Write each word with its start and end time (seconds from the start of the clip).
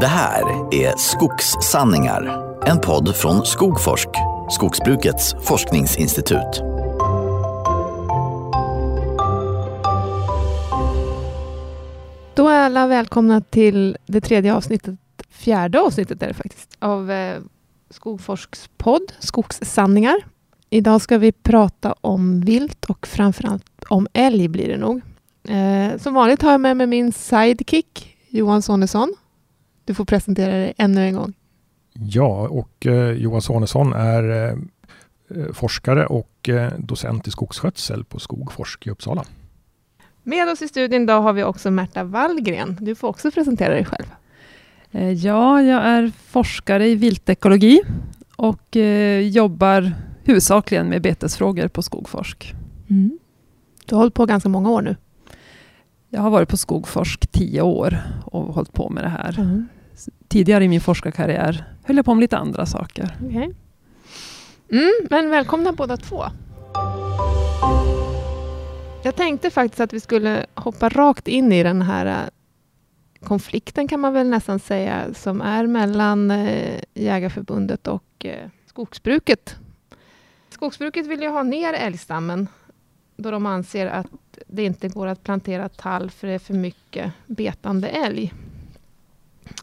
Det 0.00 0.06
här 0.06 0.74
är 0.74 0.96
Skogssanningar, 0.96 2.44
en 2.66 2.80
podd 2.80 3.16
från 3.16 3.46
Skogforsk, 3.46 4.08
skogsbrukets 4.50 5.34
forskningsinstitut. 5.42 6.62
Då 12.34 12.48
är 12.48 12.60
alla 12.60 12.86
välkomna 12.86 13.40
till 13.40 13.96
det 14.06 14.20
tredje 14.20 14.54
avsnittet, 14.54 14.98
fjärde 15.30 15.80
avsnittet 15.80 16.22
är 16.22 16.28
det 16.28 16.34
faktiskt, 16.34 16.76
av 16.78 17.10
eh, 17.10 17.40
Skogforsks 17.90 18.70
podd 18.76 19.12
Skogssanningar. 19.18 20.16
Idag 20.70 21.00
ska 21.00 21.18
vi 21.18 21.32
prata 21.32 21.94
om 22.00 22.40
vilt 22.40 22.84
och 22.84 23.06
framförallt 23.06 23.64
om 23.88 24.08
älg 24.12 24.48
blir 24.48 24.68
det 24.68 24.76
nog. 24.76 25.00
Eh, 25.48 25.98
som 25.98 26.14
vanligt 26.14 26.42
har 26.42 26.50
jag 26.50 26.60
med 26.60 26.76
mig 26.76 26.86
min 26.86 27.12
sidekick 27.12 28.16
Johan 28.28 28.62
Sonesson. 28.62 29.14
Du 29.88 29.94
får 29.94 30.04
presentera 30.04 30.52
dig 30.52 30.72
ännu 30.78 31.00
en 31.00 31.14
gång. 31.14 31.32
Ja, 31.92 32.48
och 32.48 32.86
eh, 32.86 33.12
Johan 33.12 33.42
Sonesson 33.42 33.92
är 33.92 34.30
eh, 34.30 34.58
eh, 35.40 35.52
forskare 35.52 36.06
och 36.06 36.48
eh, 36.48 36.72
docent 36.78 37.28
i 37.28 37.30
skogsskötsel 37.30 38.04
på 38.04 38.18
Skogforsk 38.18 38.86
i 38.86 38.90
Uppsala. 38.90 39.24
Med 40.22 40.48
oss 40.48 40.62
i 40.62 40.68
studion 40.68 41.02
idag 41.02 41.22
har 41.22 41.32
vi 41.32 41.44
också 41.44 41.70
Märta 41.70 42.04
Wallgren. 42.04 42.76
Du 42.80 42.94
får 42.94 43.08
också 43.08 43.30
presentera 43.30 43.74
dig 43.74 43.84
själv. 43.84 44.06
Eh, 44.90 45.12
ja, 45.12 45.62
jag 45.62 45.82
är 45.82 46.12
forskare 46.26 46.88
i 46.88 46.94
viltekologi 46.94 47.80
och 48.36 48.76
eh, 48.76 49.20
jobbar 49.20 49.92
huvudsakligen 50.24 50.88
med 50.88 51.02
betesfrågor 51.02 51.68
på 51.68 51.82
Skogforsk. 51.82 52.54
Mm. 52.90 53.18
Du 53.86 53.94
har 53.94 54.00
hållit 54.00 54.14
på 54.14 54.26
ganska 54.26 54.48
många 54.48 54.70
år 54.70 54.82
nu. 54.82 54.96
Jag 56.10 56.20
har 56.20 56.30
varit 56.30 56.48
på 56.48 56.56
Skogforsk 56.56 57.26
tio 57.26 57.62
år 57.62 58.02
och 58.24 58.54
hållit 58.54 58.72
på 58.72 58.90
med 58.90 59.04
det 59.04 59.08
här. 59.08 59.38
Mm. 59.38 59.68
Tidigare 60.28 60.64
i 60.64 60.68
min 60.68 60.80
forskarkarriär 60.80 61.64
höll 61.84 61.96
jag 61.96 62.04
på 62.04 62.14
med 62.14 62.20
lite 62.20 62.36
andra 62.36 62.66
saker. 62.66 63.16
Okay. 63.24 63.52
Mm, 64.72 64.92
men 65.10 65.30
välkomna 65.30 65.72
båda 65.72 65.96
två. 65.96 66.24
Jag 69.02 69.16
tänkte 69.16 69.50
faktiskt 69.50 69.80
att 69.80 69.92
vi 69.92 70.00
skulle 70.00 70.46
hoppa 70.54 70.88
rakt 70.88 71.28
in 71.28 71.52
i 71.52 71.62
den 71.62 71.82
här 71.82 72.06
äh, 72.06 73.26
konflikten 73.26 73.88
kan 73.88 74.00
man 74.00 74.12
väl 74.12 74.26
nästan 74.26 74.58
säga 74.58 75.14
som 75.14 75.40
är 75.40 75.66
mellan 75.66 76.30
äh, 76.30 76.80
Jägarförbundet 76.94 77.86
och 77.86 78.24
äh, 78.24 78.48
skogsbruket. 78.66 79.56
Skogsbruket 80.50 81.06
vill 81.06 81.22
ju 81.22 81.28
ha 81.28 81.42
ner 81.42 81.72
älgstammen 81.72 82.48
då 83.16 83.30
de 83.30 83.46
anser 83.46 83.86
att 83.86 84.06
det 84.46 84.64
inte 84.64 84.88
går 84.88 85.06
att 85.06 85.22
plantera 85.22 85.68
tall 85.68 86.10
för 86.10 86.26
det 86.26 86.32
är 86.32 86.38
för 86.38 86.54
mycket 86.54 87.12
betande 87.26 87.88
älg. 87.88 88.32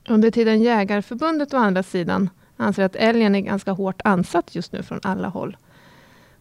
Under 0.08 0.32
tiden 0.32 0.62
Jägarförbundet 0.62 1.54
å 1.54 1.58
andra 1.58 1.84
sidan 1.84 2.30
anser 2.58 2.84
att 2.84 2.96
älgen 2.96 3.36
är 3.36 3.40
ganska 3.40 3.72
hårt 3.72 4.02
ansatt 4.04 4.56
just 4.56 4.72
nu 4.72 4.84
från 4.84 5.00
alla 5.04 5.28
håll. 5.28 5.58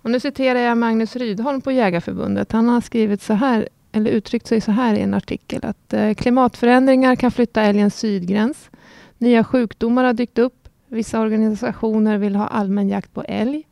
Och 0.02 0.10
nu 0.10 0.20
citerar 0.20 0.58
jag 0.58 0.78
Magnus 0.78 1.16
Rydholm 1.16 1.60
på 1.60 1.72
Jägarförbundet. 1.72 2.52
Han 2.52 2.68
har 2.68 2.80
skrivit 2.80 3.22
så 3.22 3.34
här, 3.34 3.68
eller 3.92 4.10
uttryckt 4.10 4.46
sig 4.46 4.60
så 4.60 4.70
här 4.70 4.94
i 4.94 5.00
en 5.00 5.14
artikel 5.14 5.64
att 5.64 5.92
eh, 5.92 6.14
klimatförändringar 6.14 7.16
kan 7.16 7.30
flytta 7.30 7.62
älgens 7.62 7.98
sydgräns. 7.98 8.70
Nya 9.18 9.44
sjukdomar 9.44 10.04
har 10.04 10.12
dykt 10.12 10.38
upp. 10.38 10.68
Vissa 10.88 11.20
organisationer 11.20 12.18
vill 12.18 12.36
ha 12.36 12.46
allmän 12.46 12.88
jakt 12.88 13.14
på 13.14 13.22
älg. 13.22 13.66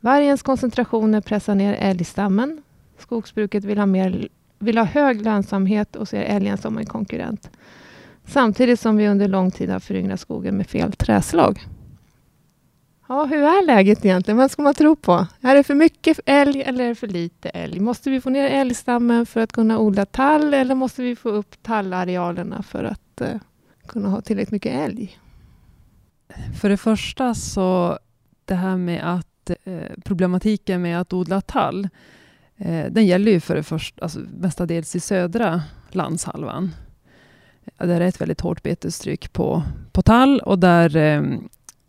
Vargens 0.00 0.42
koncentrationer 0.42 1.20
pressar 1.20 1.54
ner 1.54 1.74
älgstammen. 1.74 2.62
Skogsbruket 2.98 3.64
vill 3.64 3.78
ha, 3.78 3.86
mer, 3.86 4.28
vill 4.58 4.78
ha 4.78 4.84
hög 4.84 5.22
lönsamhet 5.22 5.96
och 5.96 6.08
ser 6.08 6.22
älgen 6.22 6.58
som 6.58 6.78
en 6.78 6.86
konkurrent. 6.86 7.50
Samtidigt 8.28 8.80
som 8.80 8.96
vi 8.96 9.08
under 9.08 9.28
lång 9.28 9.50
tid 9.50 9.70
har 9.70 9.80
föryngrat 9.80 10.20
skogen 10.20 10.56
med 10.56 10.66
fel 10.66 10.92
träslag. 10.92 11.66
Ja, 13.08 13.24
hur 13.24 13.38
är 13.38 13.66
läget 13.66 14.04
egentligen? 14.04 14.38
Vad 14.38 14.50
ska 14.50 14.62
man 14.62 14.74
tro 14.74 14.96
på? 14.96 15.26
Är 15.40 15.54
det 15.54 15.62
för 15.62 15.74
mycket 15.74 16.20
älg 16.26 16.62
eller 16.62 16.84
är 16.84 16.88
det 16.88 16.94
för 16.94 17.06
lite 17.06 17.48
älg? 17.48 17.80
Måste 17.80 18.10
vi 18.10 18.20
få 18.20 18.30
ner 18.30 18.44
älgstammen 18.44 19.26
för 19.26 19.40
att 19.40 19.52
kunna 19.52 19.78
odla 19.78 20.06
tall 20.06 20.54
eller 20.54 20.74
måste 20.74 21.02
vi 21.02 21.16
få 21.16 21.28
upp 21.28 21.62
tallarealerna 21.62 22.62
för 22.62 22.84
att 22.84 23.20
eh, 23.20 23.40
kunna 23.86 24.08
ha 24.08 24.20
tillräckligt 24.20 24.52
mycket 24.52 24.72
älg? 24.72 25.18
För 26.60 26.68
det 26.68 26.76
första 26.76 27.34
så 27.34 27.98
det 28.44 28.54
här 28.54 28.76
med 28.76 29.14
att 29.16 29.50
eh, 29.64 29.80
problematiken 30.04 30.82
med 30.82 31.00
att 31.00 31.12
odla 31.12 31.40
tall 31.40 31.88
Eh, 32.58 32.90
den 32.90 33.06
gäller 33.06 33.32
ju 33.32 33.40
för 33.40 33.54
det 33.54 33.62
första, 33.62 34.02
alltså 34.02 34.18
mestadels 34.18 34.96
i 34.96 35.00
södra 35.00 35.62
landshalvan. 35.90 36.74
Där 37.76 38.00
är 38.00 38.08
ett 38.08 38.20
väldigt 38.20 38.40
hårt 38.40 38.62
betestryck 38.62 39.32
på, 39.32 39.62
på 39.92 40.02
tall 40.02 40.40
och 40.40 40.58
där 40.58 40.96
eh, 40.96 41.22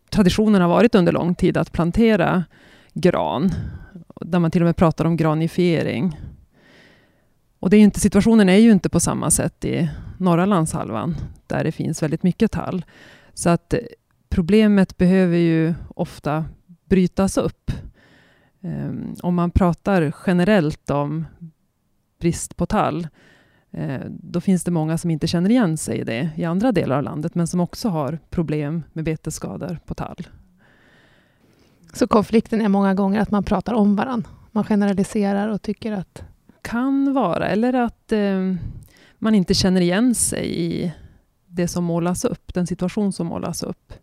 traditionen 0.09 0.61
har 0.61 0.69
varit 0.69 0.95
under 0.95 1.11
lång 1.11 1.35
tid 1.35 1.57
att 1.57 1.71
plantera 1.71 2.43
gran. 2.93 3.51
Där 4.21 4.39
man 4.39 4.51
till 4.51 4.61
och 4.61 4.65
med 4.65 4.75
pratar 4.75 5.05
om 5.05 5.17
granifiering. 5.17 6.19
Och 7.59 7.69
det 7.69 7.77
är 7.77 7.81
inte, 7.81 7.99
situationen 7.99 8.49
är 8.49 8.57
ju 8.57 8.71
inte 8.71 8.89
på 8.89 8.99
samma 8.99 9.31
sätt 9.31 9.65
i 9.65 9.89
norra 10.17 10.45
landshalvan, 10.45 11.15
där 11.47 11.63
det 11.63 11.71
finns 11.71 12.03
väldigt 12.03 12.23
mycket 12.23 12.51
tall. 12.51 12.85
Så 13.33 13.49
att 13.49 13.73
eh, 13.73 13.79
problemet 14.29 14.97
behöver 14.97 15.37
ju 15.37 15.73
ofta 15.95 16.45
brytas 16.85 17.37
upp. 17.37 17.71
Ehm, 18.61 19.15
om 19.23 19.35
man 19.35 19.51
pratar 19.51 20.13
generellt 20.27 20.89
om 20.89 21.25
brist 22.19 22.57
på 22.57 22.65
tall, 22.65 23.07
då 24.07 24.41
finns 24.41 24.63
det 24.63 24.71
många 24.71 24.97
som 24.97 25.11
inte 25.11 25.27
känner 25.27 25.49
igen 25.49 25.77
sig 25.77 25.99
i 25.99 26.03
det 26.03 26.29
i 26.35 26.45
andra 26.45 26.71
delar 26.71 26.97
av 26.97 27.03
landet, 27.03 27.35
men 27.35 27.47
som 27.47 27.59
också 27.59 27.89
har 27.89 28.19
problem 28.29 28.83
med 28.93 29.03
betesskador 29.03 29.79
på 29.85 29.93
tall. 29.93 30.27
Så 31.93 32.07
konflikten 32.07 32.61
är 32.61 32.69
många 32.69 32.93
gånger 32.93 33.21
att 33.21 33.31
man 33.31 33.43
pratar 33.43 33.73
om 33.73 33.95
varandra? 33.95 34.29
Man 34.51 34.63
generaliserar 34.63 35.47
och 35.47 35.61
tycker 35.61 35.91
att... 35.91 36.23
Kan 36.61 37.13
vara, 37.13 37.47
eller 37.47 37.73
att 37.73 38.11
uh, 38.13 38.55
man 39.17 39.35
inte 39.35 39.53
känner 39.53 39.81
igen 39.81 40.15
sig 40.15 40.61
i 40.61 40.93
det 41.45 41.67
som 41.67 41.83
målas 41.83 42.25
upp, 42.25 42.53
den 42.53 42.67
situation 42.67 43.13
som 43.13 43.27
målas 43.27 43.63
upp. 43.63 43.93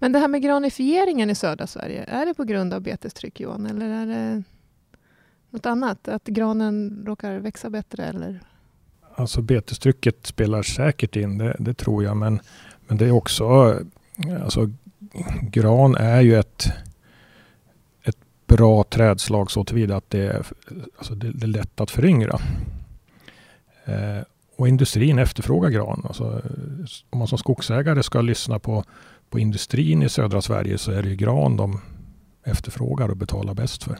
Men 0.00 0.12
det 0.12 0.18
här 0.18 0.28
med 0.28 0.42
granifieringen 0.42 1.30
i 1.30 1.34
södra 1.34 1.66
Sverige, 1.66 2.04
är 2.04 2.26
det 2.26 2.34
på 2.34 2.44
grund 2.44 2.74
av 2.74 2.80
betestryck 2.80 3.40
Johan, 3.40 3.66
eller 3.66 3.88
är 3.88 4.06
det 4.06 4.42
något 5.52 5.66
annat? 5.66 6.08
Att 6.08 6.24
granen 6.24 7.02
råkar 7.06 7.38
växa 7.38 7.70
bättre? 7.70 8.04
Eller? 8.04 8.40
Alltså 9.14 9.42
betestrycket 9.42 10.26
spelar 10.26 10.62
säkert 10.62 11.16
in, 11.16 11.38
det, 11.38 11.56
det 11.58 11.74
tror 11.74 12.04
jag, 12.04 12.16
men, 12.16 12.40
men 12.86 12.98
det 12.98 13.06
är 13.06 13.10
också, 13.10 13.78
alltså 14.42 14.70
gran 15.42 15.94
är 15.94 16.20
ju 16.20 16.36
ett, 16.36 16.66
ett 18.02 18.18
bra 18.46 18.84
trädslag 18.84 19.50
så 19.50 19.64
tillvida 19.64 19.96
att 19.96 20.10
det 20.10 20.26
är, 20.26 20.46
alltså 20.98 21.14
det, 21.14 21.32
det 21.32 21.44
är 21.44 21.48
lätt 21.48 21.80
att 21.80 21.90
föryngra. 21.90 22.38
Eh, 23.84 24.22
och 24.56 24.68
industrin 24.68 25.18
efterfrågar 25.18 25.70
gran. 25.70 26.02
Alltså, 26.08 26.42
om 27.10 27.18
man 27.18 27.28
som 27.28 27.38
skogsägare 27.38 28.02
ska 28.02 28.20
lyssna 28.20 28.58
på 28.58 28.84
på 29.32 29.38
industrin 29.38 30.02
i 30.02 30.08
södra 30.08 30.42
Sverige 30.42 30.78
så 30.78 30.92
är 30.92 31.02
det 31.02 31.08
ju 31.08 31.16
gran 31.16 31.56
de 31.56 31.80
efterfrågar 32.44 33.08
och 33.08 33.16
betalar 33.16 33.54
bäst 33.54 33.84
för. 33.84 33.98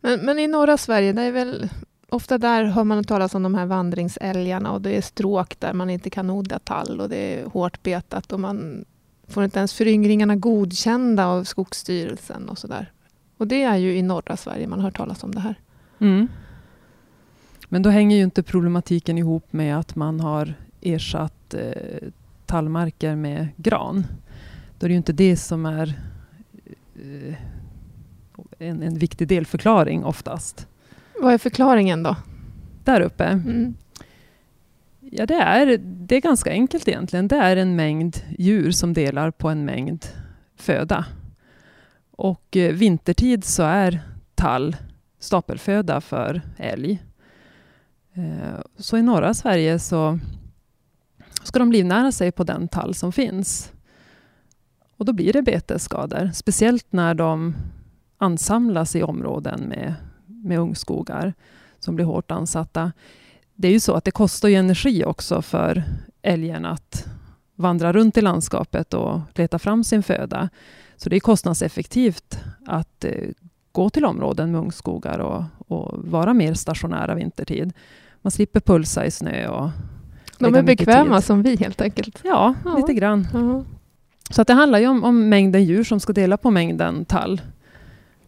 Men, 0.00 0.20
men 0.20 0.38
i 0.38 0.46
norra 0.46 0.76
Sverige, 0.76 1.12
det 1.12 1.22
är 1.22 1.32
väl 1.32 1.68
ofta 2.08 2.38
där 2.38 2.64
hör 2.64 2.84
man 2.84 3.04
talas 3.04 3.34
om 3.34 3.42
de 3.42 3.54
här 3.54 3.66
vandringsälgarna 3.66 4.72
och 4.72 4.82
det 4.82 4.96
är 4.96 5.00
stråk 5.02 5.60
där 5.60 5.72
man 5.72 5.90
inte 5.90 6.10
kan 6.10 6.30
odla 6.30 6.58
tall 6.58 7.00
och 7.00 7.08
det 7.08 7.16
är 7.16 7.44
hårt 7.44 7.82
betat 7.82 8.32
och 8.32 8.40
man 8.40 8.84
får 9.28 9.44
inte 9.44 9.58
ens 9.58 9.74
föryngringarna 9.74 10.36
godkända 10.36 11.26
av 11.26 11.44
Skogsstyrelsen 11.44 12.48
och 12.48 12.58
sådär. 12.58 12.92
Och 13.36 13.46
det 13.46 13.62
är 13.62 13.76
ju 13.76 13.96
i 13.96 14.02
norra 14.02 14.36
Sverige 14.36 14.66
man 14.66 14.80
hör 14.80 14.90
talas 14.90 15.24
om 15.24 15.34
det 15.34 15.40
här. 15.40 15.54
Mm. 15.98 16.28
Men 17.68 17.82
då 17.82 17.90
hänger 17.90 18.16
ju 18.16 18.22
inte 18.22 18.42
problematiken 18.42 19.18
ihop 19.18 19.52
med 19.52 19.78
att 19.78 19.96
man 19.96 20.20
har 20.20 20.54
ersatt 20.80 21.54
eh, 21.54 22.08
tallmarker 22.46 23.16
med 23.16 23.48
gran. 23.56 24.06
Då 24.78 24.86
är 24.86 24.88
det 24.88 24.92
ju 24.92 24.96
inte 24.96 25.12
det 25.12 25.36
som 25.36 25.66
är 25.66 25.94
eh, 26.94 27.34
en, 28.60 28.82
en 28.82 28.98
viktig 28.98 29.28
delförklaring 29.28 30.04
oftast. 30.04 30.66
Vad 31.20 31.34
är 31.34 31.38
förklaringen 31.38 32.02
då? 32.02 32.16
Där 32.84 33.00
uppe? 33.00 33.24
Mm. 33.24 33.74
Ja, 35.00 35.26
det 35.26 35.34
är, 35.34 35.78
det 35.78 36.16
är 36.16 36.20
ganska 36.20 36.50
enkelt 36.50 36.88
egentligen. 36.88 37.28
Det 37.28 37.36
är 37.36 37.56
en 37.56 37.76
mängd 37.76 38.16
djur 38.38 38.70
som 38.70 38.92
delar 38.92 39.30
på 39.30 39.48
en 39.48 39.64
mängd 39.64 40.06
föda. 40.56 41.04
Och 42.10 42.56
eh, 42.56 42.72
vintertid 42.72 43.44
så 43.44 43.62
är 43.62 44.00
tall 44.34 44.76
stapelföda 45.18 46.00
för 46.00 46.42
älg. 46.56 47.02
Eh, 48.14 48.60
så 48.76 48.96
i 48.96 49.02
norra 49.02 49.34
Sverige 49.34 49.78
så 49.78 50.18
ska 51.42 51.58
de 51.58 51.72
livnära 51.72 52.12
sig 52.12 52.32
på 52.32 52.44
den 52.44 52.68
tall 52.68 52.94
som 52.94 53.12
finns. 53.12 53.72
Och 54.96 55.04
då 55.04 55.12
blir 55.12 55.32
det 55.32 55.42
betesskador, 55.42 56.30
speciellt 56.34 56.92
när 56.92 57.14
de 57.14 57.54
ansamlas 58.20 58.96
i 58.96 59.02
områden 59.02 59.60
med, 59.60 59.94
med 60.26 60.58
ungskogar 60.58 61.34
som 61.78 61.96
blir 61.96 62.04
hårt 62.04 62.30
ansatta. 62.30 62.92
Det 63.54 63.68
är 63.68 63.72
ju 63.72 63.80
så 63.80 63.94
att 63.94 64.04
det 64.04 64.10
kostar 64.10 64.48
ju 64.48 64.54
energi 64.54 65.04
också 65.04 65.42
för 65.42 65.84
älgen 66.22 66.64
att 66.64 67.06
vandra 67.54 67.92
runt 67.92 68.16
i 68.16 68.20
landskapet 68.20 68.94
och 68.94 69.20
leta 69.34 69.58
fram 69.58 69.84
sin 69.84 70.02
föda. 70.02 70.48
Så 70.96 71.08
det 71.08 71.16
är 71.16 71.20
kostnadseffektivt 71.20 72.38
att 72.66 73.04
eh, 73.04 73.28
gå 73.72 73.90
till 73.90 74.04
områden 74.04 74.52
med 74.52 74.60
ungskogar 74.60 75.18
och, 75.18 75.44
och 75.58 75.98
vara 76.04 76.34
mer 76.34 76.54
stationära 76.54 77.14
vintertid. 77.14 77.72
Man 78.22 78.30
slipper 78.30 78.60
pulsa 78.60 79.06
i 79.06 79.10
snö. 79.10 79.48
Och 79.48 79.70
De 80.38 80.54
är 80.54 80.62
bekväma 80.62 81.20
som 81.20 81.42
vi 81.42 81.56
helt 81.56 81.80
enkelt. 81.80 82.20
Ja, 82.22 82.54
ja. 82.64 82.76
lite 82.76 82.94
grann. 82.94 83.28
Ja. 83.32 83.64
Så 84.30 84.42
att 84.42 84.48
det 84.48 84.54
handlar 84.54 84.78
ju 84.78 84.86
om, 84.86 85.04
om, 85.04 85.28
mängden 85.28 85.64
djur 85.64 85.84
som 85.84 86.00
ska 86.00 86.12
dela 86.12 86.36
på 86.36 86.50
mängden 86.50 87.04
tall. 87.04 87.40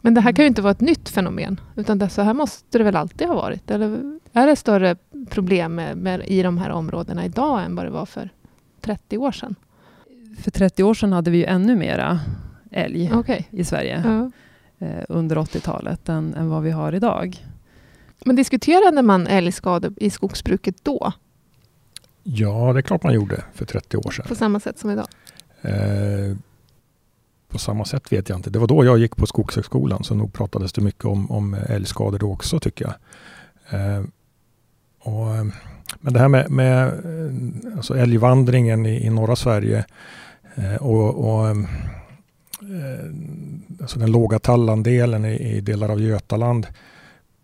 Men 0.04 0.14
det 0.14 0.20
här 0.20 0.32
kan 0.32 0.42
ju 0.42 0.46
inte 0.46 0.62
vara 0.62 0.70
ett 0.70 0.80
nytt 0.80 1.08
fenomen, 1.08 1.60
utan 1.76 1.98
det, 1.98 2.08
så 2.08 2.22
här 2.22 2.34
måste 2.34 2.78
det 2.78 2.84
väl 2.84 2.96
alltid 2.96 3.28
ha 3.28 3.34
varit? 3.34 3.70
Eller 3.70 4.18
är 4.32 4.46
det 4.46 4.56
större 4.56 4.96
problem 5.30 5.74
med, 5.74 5.96
med, 5.96 6.22
i 6.26 6.42
de 6.42 6.58
här 6.58 6.70
områdena 6.70 7.24
idag 7.24 7.64
än 7.64 7.74
vad 7.76 7.84
det 7.84 7.90
var 7.90 8.06
för 8.06 8.28
30 8.80 9.18
år 9.18 9.32
sedan? 9.32 9.54
För 10.38 10.50
30 10.50 10.82
år 10.82 10.94
sedan 10.94 11.12
hade 11.12 11.30
vi 11.30 11.38
ju 11.38 11.44
ännu 11.44 11.76
mera 11.76 12.20
älg 12.70 13.14
okay. 13.14 13.42
i 13.50 13.64
Sverige 13.64 14.02
ja. 14.04 14.30
eh, 14.86 15.04
under 15.08 15.36
80-talet 15.36 16.08
än, 16.08 16.34
än 16.34 16.48
vad 16.48 16.62
vi 16.62 16.70
har 16.70 16.92
idag. 16.92 17.46
Men 18.24 18.36
diskuterade 18.36 19.02
man 19.02 19.26
älgskador 19.26 19.92
i 19.96 20.10
skogsbruket 20.10 20.76
då? 20.82 21.12
Ja, 22.22 22.72
det 22.72 22.80
är 22.80 22.82
klart 22.82 23.02
man 23.02 23.14
gjorde 23.14 23.44
för 23.54 23.64
30 23.64 23.96
år 23.96 24.10
sedan. 24.10 24.24
På 24.28 24.34
samma 24.34 24.60
sätt 24.60 24.78
som 24.78 24.90
idag? 24.90 25.06
Eh, 25.62 26.36
på 27.52 27.58
samma 27.58 27.84
sätt 27.84 28.12
vet 28.12 28.28
jag 28.28 28.38
inte. 28.38 28.50
Det 28.50 28.58
var 28.58 28.66
då 28.66 28.84
jag 28.84 28.98
gick 28.98 29.16
på 29.16 29.26
Skogshögskolan 29.26 30.04
så 30.04 30.14
nog 30.14 30.32
pratades 30.32 30.72
det 30.72 30.80
mycket 30.80 31.04
om, 31.04 31.30
om 31.30 31.54
älgskador 31.54 32.18
då 32.18 32.32
också 32.32 32.60
tycker 32.60 32.84
jag. 32.84 32.94
Eh, 33.80 34.04
och, 34.98 35.26
men 36.00 36.12
det 36.12 36.18
här 36.18 36.28
med, 36.28 36.50
med 36.50 36.86
eh, 36.86 37.76
alltså 37.76 37.96
älgvandringen 37.96 38.86
i, 38.86 39.06
i 39.06 39.10
norra 39.10 39.36
Sverige 39.36 39.84
eh, 40.54 40.74
och, 40.74 41.34
och 41.34 41.48
eh, 41.48 41.56
alltså 43.80 43.98
den 43.98 44.12
låga 44.12 44.38
tallandelen 44.38 45.24
i, 45.24 45.56
i 45.56 45.60
delar 45.60 45.88
av 45.88 46.00
Götaland 46.00 46.66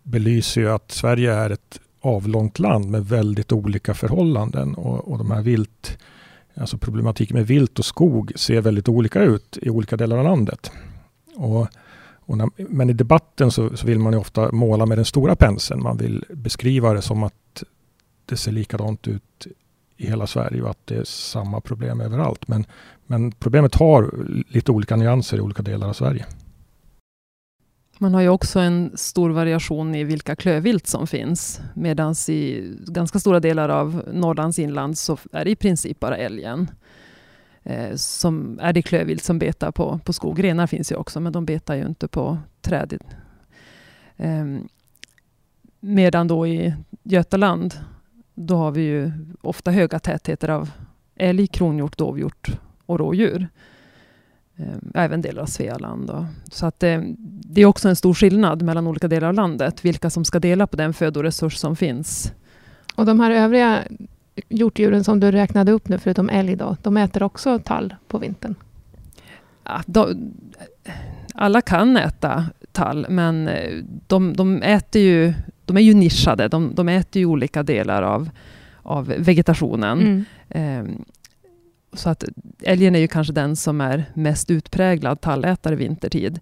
belyser 0.03 0.61
ju 0.61 0.71
att 0.71 0.91
Sverige 0.91 1.35
är 1.35 1.51
ett 1.51 1.81
avlångt 2.01 2.59
land 2.59 2.91
med 2.91 3.07
väldigt 3.07 3.53
olika 3.53 3.95
förhållanden 3.95 4.75
och, 4.75 5.09
och 5.09 5.19
de 5.19 5.31
här 5.31 5.43
vilt 5.43 5.99
alltså 6.61 6.79
problematiken 6.79 7.37
med 7.37 7.47
vilt 7.47 7.79
och 7.79 7.85
skog 7.85 8.33
ser 8.37 8.61
väldigt 8.61 8.89
olika 8.89 9.23
ut 9.23 9.59
i 9.63 9.71
olika 9.71 9.97
delar 9.97 10.19
av 10.19 10.25
landet. 10.25 10.71
Och, 11.37 11.69
och 12.15 12.39
när, 12.39 12.51
men 12.57 12.91
i 12.91 12.93
debatten 12.93 13.51
så, 13.51 13.77
så, 13.77 13.87
vill 13.87 13.99
man 13.99 14.13
ju 14.13 14.19
ofta 14.19 14.53
måla 14.53 14.87
med 14.87 14.99
den 14.99 15.05
stora 15.05 15.37
penseln. 15.37 15.83
Man 15.83 15.97
vill 15.97 16.25
beskriva 16.31 16.93
det 16.93 17.03
som 17.03 17.23
att 17.23 17.63
det 18.25 18.37
ser 18.37 18.53
likadant 18.53 19.09
ut 19.09 19.47
i 19.97 20.07
hela 20.07 20.27
Sverige 20.27 20.63
och 20.63 20.71
att 20.71 20.87
det 20.87 20.97
är 20.97 21.05
samma 21.05 21.61
problem 21.61 22.01
överallt. 22.01 22.49
Men, 22.49 22.67
men 23.07 23.33
problemet 23.33 23.75
har 23.75 24.27
lite 24.49 24.73
olika 24.73 24.97
nyanser 24.97 25.37
i 25.37 25.41
olika 25.41 25.63
delar 25.63 25.89
av 25.89 25.93
Sverige. 25.93 26.27
Man 28.01 28.15
har 28.15 28.21
ju 28.21 28.29
också 28.29 28.61
en 28.61 28.93
stor 28.95 29.31
variation 29.31 29.95
i 29.95 30.05
vilka 30.05 30.37
klövvilt 30.37 30.87
som 30.87 31.07
finns. 31.07 31.61
Medan 31.75 32.15
i 32.29 32.71
ganska 32.87 33.19
stora 33.19 33.41
delar 33.41 33.69
av 33.69 34.03
Norrlands 34.13 34.59
inland 34.59 34.99
så 34.99 35.19
är 35.33 35.45
det 35.45 35.51
i 35.51 35.57
princip 35.57 36.01
bara 36.01 36.17
älgen. 36.17 36.71
Eh, 37.63 37.95
som 37.95 38.59
är 38.63 38.73
det 38.73 38.83
klövvilt 38.83 39.25
som 39.25 39.39
betar 39.39 39.71
på, 39.71 40.01
på 40.05 40.13
skog. 40.13 40.45
Renar 40.45 40.67
finns 40.67 40.93
ju 40.93 40.97
också, 40.97 41.21
men 41.21 41.33
de 41.33 41.45
betar 41.45 41.75
ju 41.75 41.87
inte 41.87 42.09
på 42.09 42.39
träd. 42.61 42.99
Eh, 44.17 44.45
medan 45.81 46.29
då 46.29 46.47
i 46.47 46.75
Götaland, 47.03 47.75
då 48.35 48.57
har 48.57 48.71
vi 48.71 48.83
ju 48.83 49.13
ofta 49.41 49.71
höga 49.71 49.99
tätheter 49.99 50.49
av 50.49 50.71
älg, 51.17 51.47
kronhjort, 51.47 51.99
dovhjort 51.99 52.49
och 52.87 52.99
rådjur. 52.99 53.49
Eh, 54.59 55.03
även 55.05 55.23
delar 55.23 55.43
av 55.43 55.47
Svealand. 55.47 56.07
Då. 56.07 56.27
Så 56.51 56.67
att 56.67 56.81
det, 56.81 57.15
det, 57.19 57.61
är 57.61 57.67
också 57.67 57.89
en 57.89 57.97
stor 57.97 58.15
skillnad 58.15 58.63
mellan 58.63 58.87
olika 58.87 59.09
delar 59.09 59.29
av 59.29 59.35
landet, 59.35 59.85
vilka 59.85 60.11
som 60.11 60.25
ska 60.25 60.39
dela 60.39 60.67
på 60.67 60.77
den 60.77 60.93
födoresurs 60.95 61.57
som 61.57 61.77
finns. 61.77 62.33
Och 62.95 63.07
de 63.07 63.21
här 63.21 63.31
övriga 63.31 63.83
hjortdjuren 64.49 65.05
som 65.05 65.21
du 65.21 65.31
räknade 65.31 65.73
upp 65.73 65.89
nu, 65.89 65.99
förutom 65.99 66.29
älg, 66.29 66.57
då, 66.57 66.77
de 66.83 66.97
äter 66.97 67.23
också 67.23 67.59
tall 67.59 67.95
på 68.09 68.19
vintern? 68.19 68.55
Ja, 69.65 69.83
de, 69.87 70.33
alla 71.35 71.61
kan 71.61 71.97
äta 71.97 72.47
tall, 72.73 73.07
men 73.09 73.51
de, 74.07 74.37
de, 74.37 74.63
äter 74.63 75.03
ju, 75.03 75.35
de 75.65 75.77
är 75.77 75.81
ju 75.81 75.95
nischade. 75.95 76.49
De, 76.49 76.75
de 76.75 76.89
äter 76.89 77.21
ju 77.21 77.27
olika 77.27 77.63
delar 77.63 78.03
av, 78.03 78.31
av 78.83 79.07
vegetationen. 79.07 80.25
Mm. 80.51 81.05
Så 81.93 82.11
att 82.11 82.25
älgen 82.63 82.95
är 82.95 82.99
ju 82.99 83.09
kanske 83.09 83.33
den 83.33 83.57
som 83.57 83.81
är 83.81 84.05
mest 84.15 84.51
utpräglad 84.51 85.21
tallätare 85.21 85.75
vintertid. 85.75 86.41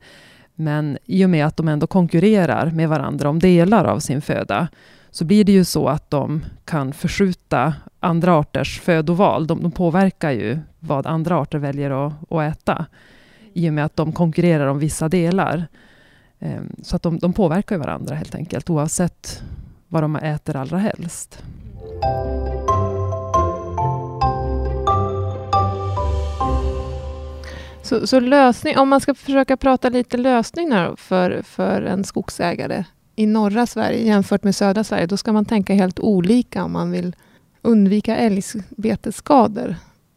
Men 0.54 0.98
i 1.04 1.25
och 1.25 1.31
med 1.31 1.46
att 1.46 1.56
de 1.56 1.69
ändå 1.69 1.87
konkurrerar 1.87 2.70
med 2.70 2.88
varandra 2.88 3.28
om 3.28 3.38
delar 3.38 3.84
av 3.84 3.98
sin 3.98 4.22
föda 4.22 4.69
så 5.10 5.25
blir 5.25 5.44
det 5.44 5.52
ju 5.52 5.64
så 5.64 5.88
att 5.88 6.10
de 6.10 6.44
kan 6.64 6.93
förskjuta 6.93 7.75
andra 8.00 8.34
arters 8.34 8.81
födoval. 8.81 9.46
De, 9.46 9.62
de 9.62 9.72
påverkar 9.72 10.31
ju 10.31 10.58
vad 10.78 11.06
andra 11.06 11.37
arter 11.37 11.58
väljer 11.58 12.06
att, 12.06 12.32
att 12.32 12.42
äta 12.42 12.87
i 13.52 13.69
och 13.69 13.72
med 13.72 13.84
att 13.84 13.96
de 13.96 14.12
konkurrerar 14.12 14.66
om 14.66 14.78
vissa 14.78 15.08
delar. 15.08 15.66
Ehm, 16.38 16.76
så 16.82 16.96
att 16.96 17.02
de, 17.02 17.19
de 17.19 17.32
påverkar 17.32 17.78
varandra 17.78 18.14
helt 18.14 18.34
enkelt 18.34 18.70
oavsett 18.70 19.42
vad 19.88 20.02
de 20.02 20.16
äter 20.16 20.56
allra 20.56 20.78
helst. 20.78 21.42
Så, 27.86 28.06
så, 28.06 28.20
lösning, 28.20 28.78
om 28.78 28.88
man 28.88 29.00
ska 29.00 29.14
försöka 29.14 29.56
prata 29.56 29.88
lite 29.88 30.16
lösningar 30.16 30.96
för, 30.96 31.42
för 31.42 31.82
en 31.82 32.04
skogsägare 32.04 32.84
i 33.16 33.26
norra 33.26 33.66
Sverige 33.66 34.02
jämfört 34.02 34.44
med 34.44 34.54
södra 34.54 34.84
Sverige, 34.84 35.06
då 35.06 35.16
ska 35.16 35.32
man 35.32 35.44
tänka 35.44 35.74
helt 35.74 36.00
olika 36.00 36.64
om 36.64 36.72
man 36.72 36.90
vill 36.90 37.16
undvika 37.62 38.16
älgbetesskador. 38.16 39.76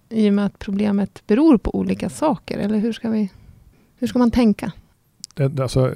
I 0.10 0.30
och 0.30 0.34
med 0.34 0.46
att 0.46 0.60
problemet 0.60 1.28
beror 1.28 1.58
på 1.58 1.76
olika 1.76 2.10
saker, 2.10 2.58
eller 2.58 2.78
hur 2.78 2.94
ska, 2.94 3.10
vi, 3.10 3.30
hur 3.98 4.08
ska 4.08 4.20
man 4.20 4.32
tänka? 4.32 4.72
Det, 5.34 5.60
alltså, 5.60 5.94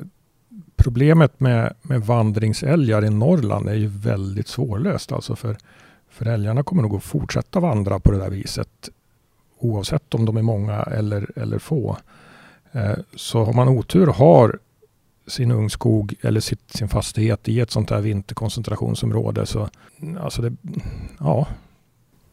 problemet 0.76 1.40
med, 1.40 1.74
med 1.82 2.02
vandringsälgar 2.02 3.06
i 3.06 3.10
Norrland 3.10 3.70
är 3.70 3.76
ju 3.76 3.88
väldigt 3.88 4.48
svårlöst. 4.48 5.12
Alltså 5.12 5.36
för, 5.36 5.58
för 6.10 6.26
älgarna 6.26 6.64
kommer 6.64 6.82
nog 6.82 6.96
att 6.96 7.04
fortsätta 7.04 7.60
vandra 7.60 8.00
på 8.00 8.12
det 8.12 8.18
där 8.18 8.30
viset 8.30 8.90
oavsett 9.64 10.14
om 10.14 10.26
de 10.26 10.38
är 10.38 10.42
många 10.42 10.82
eller, 10.82 11.40
eller 11.40 11.60
få. 11.60 11.98
Eh, 12.72 12.96
så 13.16 13.44
har 13.44 13.54
man 13.54 13.68
otur 13.68 14.10
och 14.10 14.16
har 14.16 14.60
sin 15.28 15.52
ungskog 15.52 16.16
eller 16.22 16.40
sitt, 16.40 16.72
sin 16.72 16.90
fastighet 16.90 17.48
i 17.48 17.60
ett 17.60 17.72
sånt 17.72 17.90
här 17.90 18.02
vinterkoncentrationsområde 18.02 19.46
så 19.46 19.70
alltså 20.20 20.42
det, 20.42 20.54
ja, 21.20 21.48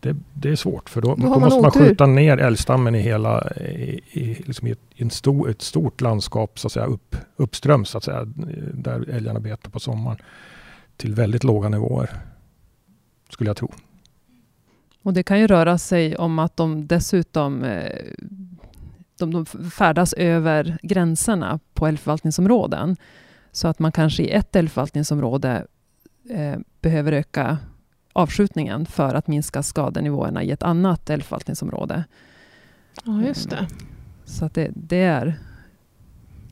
det, 0.00 0.16
det 0.34 0.48
är 0.48 0.56
svårt 0.56 0.90
för 0.90 1.00
då, 1.00 1.14
då, 1.14 1.34
då 1.34 1.40
måste 1.40 1.60
man 1.60 1.70
skjuta 1.70 2.06
ner 2.06 2.36
älgstammen 2.36 2.94
i 2.94 3.00
hela 3.00 3.50
i, 3.50 4.00
i, 4.12 4.42
liksom 4.46 4.68
i 4.68 4.70
ett, 4.70 4.80
i 4.94 5.02
en 5.02 5.10
stor, 5.10 5.50
ett 5.50 5.62
stort 5.62 6.00
landskap 6.00 6.58
så 6.58 6.66
att 6.66 6.72
säga 6.72 6.86
upp, 6.86 7.16
uppströms 7.36 7.88
så 7.88 7.98
att 7.98 8.04
säga 8.04 8.24
där 8.74 9.10
älgarna 9.10 9.40
betar 9.40 9.70
på 9.70 9.80
sommaren 9.80 10.18
till 10.96 11.14
väldigt 11.14 11.44
låga 11.44 11.68
nivåer 11.68 12.10
skulle 13.30 13.50
jag 13.50 13.56
tro. 13.56 13.72
Och 15.02 15.12
det 15.12 15.22
kan 15.22 15.40
ju 15.40 15.46
röra 15.46 15.78
sig 15.78 16.16
om 16.16 16.38
att 16.38 16.56
de 16.56 16.86
dessutom 16.86 17.64
eh, 17.64 17.90
de, 19.18 19.30
de 19.30 19.46
färdas 19.70 20.12
över 20.12 20.78
gränserna 20.82 21.60
på 21.74 21.86
älgförvaltningsområden. 21.86 22.96
Så 23.52 23.68
att 23.68 23.78
man 23.78 23.92
kanske 23.92 24.22
i 24.22 24.30
ett 24.30 24.56
älgförvaltningsområde 24.56 25.66
eh, 26.30 26.58
behöver 26.80 27.12
öka 27.12 27.58
avskjutningen 28.12 28.86
för 28.86 29.14
att 29.14 29.26
minska 29.26 29.62
skadenivåerna 29.62 30.42
i 30.42 30.50
ett 30.50 30.62
annat 30.62 31.10
älgförvaltningsområde. 31.10 32.04
Ja, 33.04 33.22
just 33.22 33.50
det. 33.50 33.66
Så 34.24 34.44
att 34.44 34.54
det, 34.54 34.70
det 34.74 35.02
är 35.02 35.38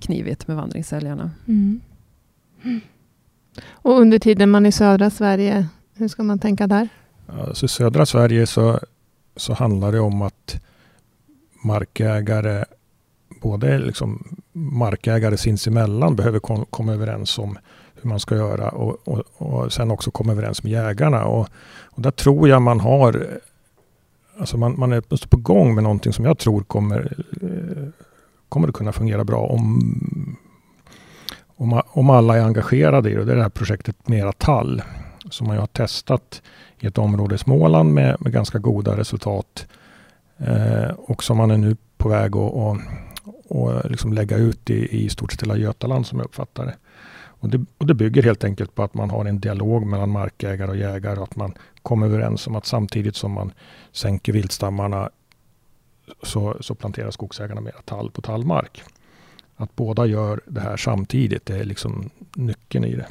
knivigt 0.01 0.49
med 0.49 0.57
vandringsälgarna. 0.57 1.31
Mm. 1.47 1.81
Och 3.69 4.01
under 4.01 4.19
tiden 4.19 4.51
man 4.51 4.65
är 4.67 4.69
i 4.69 4.73
södra 4.73 5.11
Sverige, 5.11 5.67
hur 5.95 6.09
ska 6.09 6.23
man 6.23 6.39
tänka 6.39 6.67
där? 6.67 6.89
Alltså 7.29 7.67
I 7.67 7.69
södra 7.69 8.07
Sverige 8.07 8.47
så, 8.47 8.81
så 9.37 9.53
handlar 9.53 9.93
det 9.93 10.01
om 10.01 10.23
att 10.23 10.61
markägare, 11.65 12.65
både 13.41 13.79
liksom 13.79 14.37
markägare 14.53 15.37
sinsemellan 15.37 16.17
behöver 16.17 16.39
kom, 16.39 16.65
komma 16.71 16.93
överens 16.93 17.39
om 17.39 17.59
hur 17.95 18.09
man 18.09 18.21
ska 18.21 18.37
göra 18.37 18.69
och, 18.69 19.09
och, 19.09 19.23
och 19.37 19.73
sen 19.73 19.91
också 19.91 20.11
komma 20.11 20.33
överens 20.33 20.63
med 20.63 20.73
jägarna. 20.73 21.25
Och, 21.25 21.49
och 21.85 22.03
där 22.03 22.11
tror 22.11 22.49
jag 22.49 22.63
man 22.63 22.81
har 22.81 23.41
Alltså 24.39 24.57
man, 24.57 24.79
man 24.79 24.93
är 24.93 25.27
på 25.27 25.37
gång 25.37 25.75
med 25.75 25.85
någonting 25.85 26.13
som 26.13 26.25
jag 26.25 26.39
tror 26.39 26.63
kommer, 26.63 27.25
eh, 27.43 27.89
kommer 28.49 28.69
att 28.69 28.75
kunna 28.75 28.93
fungera 28.93 29.25
bra 29.25 29.47
om, 29.47 30.37
om, 31.57 31.83
om 31.87 32.11
alla 32.11 32.37
är 32.37 32.43
engagerade 32.43 33.11
i 33.11 33.15
det. 33.15 33.25
Det 33.25 33.33
är 33.33 33.37
det 33.37 33.43
här 33.43 33.49
projektet 33.49 34.09
Mera 34.09 34.33
tall. 34.33 34.83
som 35.31 35.47
man 35.47 35.57
har 35.57 35.67
testat 35.67 36.43
i 36.81 36.87
ett 36.87 36.99
område 36.99 37.35
i 37.35 37.39
Småland 37.39 37.95
med, 37.95 38.17
med 38.21 38.33
ganska 38.33 38.59
goda 38.59 38.97
resultat. 38.97 39.67
Eh, 40.39 40.91
och 40.91 41.25
som 41.25 41.37
man 41.37 41.51
är 41.51 41.59
nu 41.59 41.77
på 41.97 42.09
väg 42.09 42.37
att 42.37 42.53
och, 42.53 42.77
och 43.49 43.91
liksom 43.91 44.13
lägga 44.13 44.37
ut 44.37 44.71
i, 44.71 45.05
i 45.05 45.09
stort 45.09 45.33
sett 45.33 45.43
hela 45.43 45.57
Götaland 45.57 46.07
som 46.07 46.19
jag 46.19 46.25
uppfattar 46.25 46.67
det. 46.67 46.75
Och 47.41 47.49
det, 47.49 47.65
och 47.79 47.87
det 47.87 47.95
bygger 47.95 48.23
helt 48.23 48.45
enkelt 48.45 48.75
på 48.75 48.83
att 48.83 48.95
man 48.95 49.11
har 49.11 49.25
en 49.25 49.41
dialog 49.41 49.87
mellan 49.87 50.11
markägare 50.11 50.71
och 50.71 50.77
jägare 50.77 51.17
och 51.17 51.23
att 51.23 51.37
man 51.37 51.55
kommer 51.83 52.07
överens 52.07 52.47
om 52.47 52.57
att 52.57 52.67
samtidigt 52.67 53.17
som 53.17 53.33
man 53.33 53.53
sänker 53.93 54.33
viltstammarna 54.33 55.11
så, 56.23 56.57
så 56.61 56.75
planterar 56.75 57.11
skogsägarna 57.11 57.61
mer 57.61 57.75
tall 57.85 58.11
på 58.11 58.21
tallmark. 58.21 58.83
Att 59.57 59.77
båda 59.77 60.07
gör 60.07 60.41
det 60.47 60.61
här 60.61 60.77
samtidigt, 60.77 61.47
det 61.47 61.59
är 61.59 61.65
liksom 61.65 62.11
nyckeln 62.35 62.85
i 62.85 62.97
det. 62.97 63.07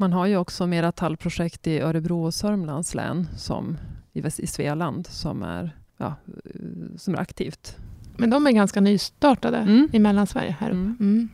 Man 0.00 0.12
har 0.12 0.26
ju 0.26 0.36
också 0.36 0.66
mera 0.66 0.92
tallprojekt 0.92 1.66
i 1.66 1.80
Örebro 1.80 2.24
och 2.24 2.34
Sörmlands 2.34 2.94
län 2.94 3.28
som 3.36 3.78
i, 4.12 4.22
i 4.38 4.46
Svealand 4.46 5.06
som 5.06 5.42
är, 5.42 5.76
ja, 5.96 6.14
som 6.96 7.14
är 7.14 7.18
aktivt. 7.18 7.76
Men 8.16 8.30
de 8.30 8.46
är 8.46 8.50
ganska 8.50 8.80
nystartade 8.80 9.56
mm. 9.56 9.88
i 9.92 9.98
Mellansverige 9.98 10.56
här 10.60 10.68
uppe. 10.68 10.76
Mm. 10.76 10.96
Mm. 11.00 11.28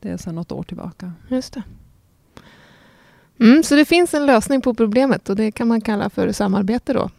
Det 0.00 0.08
är 0.10 0.16
sedan 0.16 0.34
något 0.34 0.52
år 0.52 0.62
tillbaka. 0.62 1.12
Just 1.28 1.52
det. 1.52 1.62
Mm, 3.40 3.62
så 3.62 3.74
det 3.74 3.84
finns 3.84 4.14
en 4.14 4.26
lösning 4.26 4.60
på 4.60 4.74
problemet 4.74 5.28
och 5.28 5.36
det 5.36 5.50
kan 5.50 5.68
man 5.68 5.80
kalla 5.80 6.10
för 6.10 6.32
samarbete 6.32 6.92
då? 6.92 7.10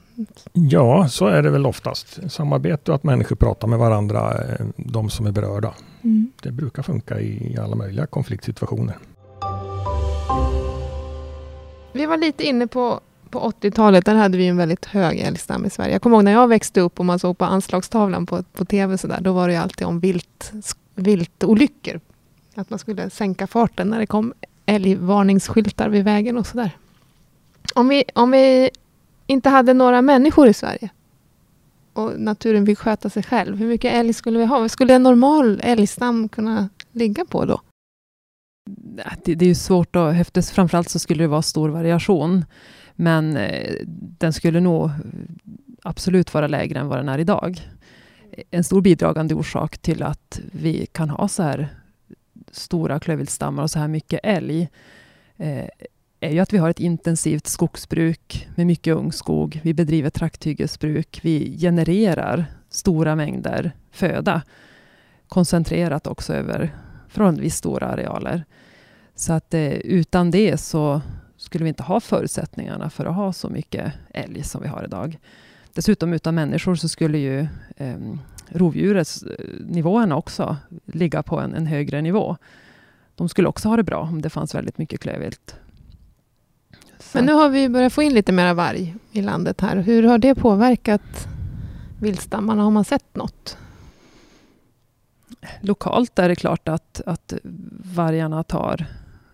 Ja, 0.54 1.08
så 1.10 1.28
är 1.28 1.44
det 1.44 1.50
väl 1.50 1.66
oftast. 1.66 2.32
Samarbete 2.32 2.92
och 2.92 2.96
att 2.96 3.04
människor 3.04 3.36
pratar 3.36 3.68
med 3.68 3.80
varandra, 3.80 4.44
eh, 4.44 4.66
de 4.78 5.10
som 5.10 5.26
är 5.26 5.32
berörda. 5.32 5.74
Mm. 6.02 6.32
Det 6.44 6.52
brukar 6.52 6.84
funka 6.84 7.20
i 7.20 7.58
alla 7.62 7.76
möjliga 7.76 8.06
konfliktsituationer. 8.06 8.98
Vi 11.94 12.06
var 12.06 12.18
lite 12.18 12.44
inne 12.44 12.68
på, 12.68 13.00
på 13.30 13.40
80-talet, 13.40 14.06
där 14.06 14.16
hade 14.16 14.38
vi 14.38 14.48
en 14.48 14.58
väldigt 14.58 14.86
hög 14.86 15.20
älgstam 15.20 15.66
i 15.66 15.70
Sverige. 15.70 15.92
Jag 15.92 16.02
kommer 16.02 16.18
ihåg 16.18 16.24
när 16.24 16.32
jag 16.32 16.48
växte 16.48 16.82
upp 16.82 17.00
och 17.00 17.06
man 17.06 17.20
såg 17.20 17.38
på 17.38 17.46
anslagstavlan 17.46 18.26
på, 18.26 18.44
på 18.44 18.66
tv, 18.66 18.98
så 18.98 19.08
där, 19.08 19.22
då 19.22 19.34
var 19.34 19.48
det 19.48 19.56
alltid 19.56 19.88
om 19.88 20.00
vilt, 20.00 20.52
viltolyckor. 20.96 22.00
Att 22.56 22.70
man 22.70 22.80
skulle 22.80 23.10
sänka 23.10 23.48
farten 23.48 23.88
när 23.88 24.00
det 24.00 24.06
kom 24.06 24.34
älgvarningsskyltar 24.66 25.90
vid 25.90 26.04
vägen 26.04 26.38
och 26.38 26.48
sådär. 26.48 26.78
Om 27.76 27.88
vi, 27.88 28.04
om 28.16 28.32
vi 28.32 28.70
inte 29.28 29.50
hade 29.50 29.74
några 29.74 30.02
människor 30.02 30.48
i 30.48 30.54
Sverige 30.54 30.90
och 31.94 32.20
naturen 32.20 32.66
fick 32.66 32.80
sköta 32.80 33.10
sig 33.10 33.24
själv, 33.24 33.58
hur 33.58 33.68
mycket 33.68 33.94
älg 33.94 34.14
skulle 34.14 34.40
vi 34.40 34.46
ha? 34.46 34.60
Vad 34.60 34.72
skulle 34.72 34.94
en 34.94 35.04
normal 35.04 35.60
älgstam 35.64 36.30
kunna 36.30 36.70
ligga 36.92 37.26
på 37.26 37.46
då? 37.46 37.62
Äh, 38.98 39.14
det, 39.26 39.36
det 39.36 39.46
är 39.46 39.50
ju 39.50 39.56
svårt 39.56 39.96
att 39.96 40.16
häftes, 40.16 40.52
Framförallt 40.52 40.90
så 40.90 41.00
skulle 41.00 41.24
det 41.24 41.28
vara 41.28 41.42
stor 41.42 41.70
variation. 41.70 42.46
Men 42.96 43.38
eh, 43.38 43.76
den 44.20 44.34
skulle 44.34 44.60
nog 44.60 44.90
absolut 45.84 46.34
vara 46.34 46.48
lägre 46.48 46.80
än 46.80 46.88
vad 46.88 47.00
den 47.00 47.10
är 47.10 47.20
idag. 47.20 47.62
En 48.52 48.64
stor 48.64 48.82
bidragande 48.82 49.36
orsak 49.36 49.78
till 49.78 50.04
att 50.04 50.40
vi 50.52 50.86
kan 50.86 51.10
ha 51.10 51.28
så 51.28 51.44
här 51.44 51.68
stora 52.52 53.00
klövviltstammar 53.00 53.64
och 53.64 53.72
så 53.72 53.80
här 53.80 53.88
mycket 53.88 54.20
älg 54.24 54.70
eh, 55.38 55.66
är 56.20 56.32
ju 56.32 56.40
att 56.40 56.54
vi 56.54 56.58
har 56.58 56.70
ett 56.70 56.80
intensivt 56.80 57.48
skogsbruk 57.48 58.48
med 58.56 58.68
mycket 58.68 58.96
ungskog. 58.96 59.60
Vi 59.64 59.74
bedriver 59.74 60.10
trakthyggesbruk. 60.10 61.20
Vi 61.24 61.58
genererar 61.60 62.46
stora 62.70 63.16
mängder 63.16 63.72
föda 63.92 64.42
koncentrerat 65.28 66.08
också 66.08 66.34
över 66.34 66.76
förhållandevis 67.10 67.56
stora 67.56 67.88
arealer. 67.88 68.46
Så 69.16 69.34
att 69.34 69.54
eh, 69.54 69.74
utan 69.74 70.32
det 70.32 70.58
så 70.58 71.02
skulle 71.38 71.64
vi 71.64 71.70
inte 71.70 71.84
ha 71.84 72.00
förutsättningarna 72.00 72.90
för 72.90 73.06
att 73.06 73.16
ha 73.16 73.34
så 73.34 73.50
mycket 73.50 73.94
älg 74.14 74.44
som 74.44 74.62
vi 74.62 74.68
har 74.68 74.84
idag. 74.84 75.20
Dessutom 75.74 76.14
utan 76.14 76.36
människor 76.36 76.76
så 76.76 76.90
skulle 76.90 77.18
ju 77.18 77.40
eh, 77.78 77.96
rovdjurets 78.50 79.24
nivåerna 79.60 80.16
också 80.16 80.58
ligga 80.86 81.24
på 81.24 81.40
en, 81.40 81.54
en, 81.54 81.66
högre 81.66 82.02
nivå. 82.02 82.38
De 83.16 83.30
skulle 83.30 83.48
också 83.48 83.70
ha 83.70 83.78
det 83.78 83.84
bra 83.84 84.00
om 84.00 84.22
det 84.22 84.30
fanns 84.30 84.56
väldigt 84.56 84.78
mycket 84.78 85.00
klövvilt. 85.00 85.56
Men 87.14 87.26
nu 87.26 87.34
har 87.34 87.50
vi 87.50 87.70
börjat 87.70 87.94
få 87.94 88.04
in 88.04 88.14
lite 88.14 88.32
mer 88.32 88.54
varg 88.54 88.96
i 89.12 89.22
landet 89.22 89.62
här. 89.62 89.78
Hur 89.78 90.04
har 90.04 90.18
det 90.18 90.36
påverkat 90.36 91.28
viltstammarna? 92.00 92.64
Har 92.64 92.72
man 92.72 92.86
sett 92.86 93.16
något? 93.16 93.58
Lokalt 95.62 96.20
är 96.20 96.30
det 96.30 96.36
klart 96.36 96.68
att, 96.68 97.02
att 97.06 97.34
vargarna 97.96 98.44
tar 98.44 98.86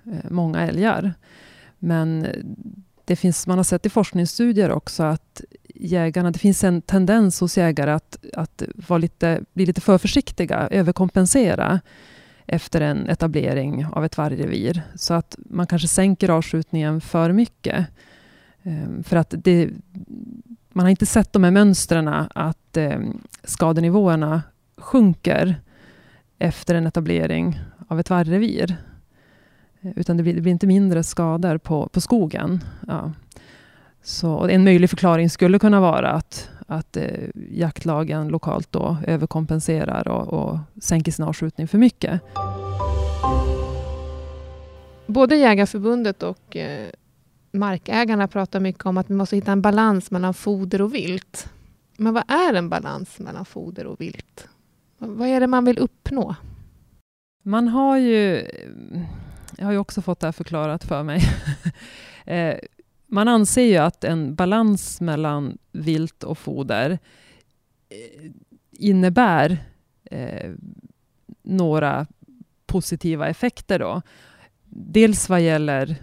eh, 0.06 0.32
många 0.32 0.68
älgar. 0.68 1.14
Men 1.80 2.28
det 3.06 3.16
finns, 3.16 3.48
man 3.48 3.58
har 3.58 3.64
sett 3.64 3.86
i 3.86 3.90
forskningsstudier 3.90 4.72
också 4.72 5.04
att 5.04 5.42
jägarna, 5.76 6.32
det 6.32 6.40
finns 6.40 6.64
en 6.64 6.82
tendens 6.82 7.40
hos 7.40 7.58
jägare 7.58 7.92
att, 7.92 8.18
att 8.34 8.64
vara 8.76 8.98
lite, 8.98 9.42
bli 9.54 9.66
lite 9.66 9.82
för 9.82 9.98
försiktiga, 9.98 10.68
överkompensera 10.72 11.80
efter 12.46 12.82
en 12.82 13.10
etablering 13.10 13.86
av 13.86 14.06
ett 14.06 14.18
vargrevir. 14.18 14.82
Så 14.96 15.14
att 15.14 15.38
man 15.38 15.68
kanske 15.68 15.88
sänker 15.88 16.30
avskjutningen 16.30 17.02
för 17.02 17.32
mycket. 17.32 17.86
Ehm, 18.64 19.04
för 19.04 19.18
att 19.18 19.34
det, 19.38 19.70
man 20.70 20.86
har 20.86 20.90
inte 20.90 21.06
sett 21.06 21.34
de 21.34 21.44
här 21.44 21.52
mönstren 21.52 22.08
att 22.36 22.78
ehm, 22.78 23.22
skadenivåerna 23.44 24.44
sjunker 24.78 25.62
efter 26.40 26.76
en 26.76 26.88
etablering 26.88 27.60
av 27.88 28.00
ett 28.00 28.10
vargrevir. 28.10 28.78
Eh, 29.82 29.92
utan 29.96 30.18
det 30.18 30.24
blir, 30.24 30.34
det 30.34 30.42
blir, 30.42 30.52
inte 30.52 30.68
mindre 30.68 31.04
skador 31.04 31.58
på, 31.58 31.90
på 31.90 32.02
skogen. 32.02 32.64
Ja. 32.88 33.12
Så 34.04 34.48
en 34.48 34.64
möjlig 34.64 34.90
förklaring 34.90 35.30
skulle 35.30 35.60
kunna 35.60 35.80
vara 35.80 36.12
att, 36.12 36.50
att 36.68 36.98
eh, 36.98 37.30
jaktlagen 37.52 38.28
lokalt 38.28 38.72
då 38.72 38.98
överkompenserar 39.08 40.08
och, 40.08 40.28
och 40.28 40.60
sänker 40.82 41.12
sin 41.12 41.26
avskjutning 41.26 41.68
för 41.68 41.78
mycket. 41.78 42.22
Både 45.08 45.36
Jägarförbundet 45.36 46.24
och 46.24 46.56
eh, 46.58 46.90
markägarna 47.52 48.28
pratar 48.28 48.60
mycket 48.60 48.86
om 48.86 48.98
att 48.98 49.10
vi 49.10 49.14
måste 49.14 49.36
hitta 49.36 49.52
en 49.52 49.62
balans 49.62 50.12
mellan 50.12 50.34
foder 50.34 50.82
och 50.82 50.94
vilt. 50.94 51.50
Men 51.98 52.14
vad 52.14 52.24
är 52.28 52.54
en 52.54 52.70
balans 52.70 53.20
mellan 53.20 53.46
foder 53.46 53.88
och 53.88 54.02
vilt? 54.02 54.48
Vad 54.98 55.28
är 55.28 55.40
det 55.40 55.48
man 55.48 55.66
vill 55.66 55.80
uppnå? 55.80 56.36
Man 57.44 57.68
har 57.68 57.98
ju... 57.98 58.48
Jag 59.58 59.66
har 59.66 59.72
ju 59.72 59.78
också 59.78 60.02
fått 60.02 60.20
det 60.20 60.28
här 60.28 60.32
förklarat 60.32 60.84
för 60.84 61.04
mig. 61.04 61.22
Eh, 62.28 62.60
man 63.08 63.28
anser 63.28 63.64
ju 63.64 63.78
att 63.78 64.04
en 64.04 64.36
balans 64.36 65.02
mellan 65.02 65.58
vilt 65.72 66.24
och 66.24 66.38
foder 66.38 67.00
eh, 67.90 68.32
innebär 68.72 69.58
eh, 70.04 70.52
några 71.44 72.08
positiva 72.66 73.28
effekter. 73.28 73.80
Då. 73.80 74.02
Dels 74.70 75.30
vad 75.30 75.42
gäller 75.42 75.96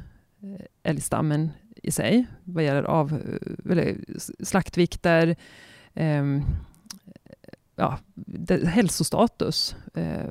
älgstammen 0.82 1.50
i 1.82 1.92
sig, 1.92 2.26
vad 2.44 2.64
gäller 2.64 2.82
av, 2.82 3.20
eller 3.70 3.96
slaktvikter, 4.44 5.36
eh, 5.94 6.24
ja, 7.76 7.98
det, 8.14 8.66
hälsostatus 8.66 9.76
eh, 9.94 10.30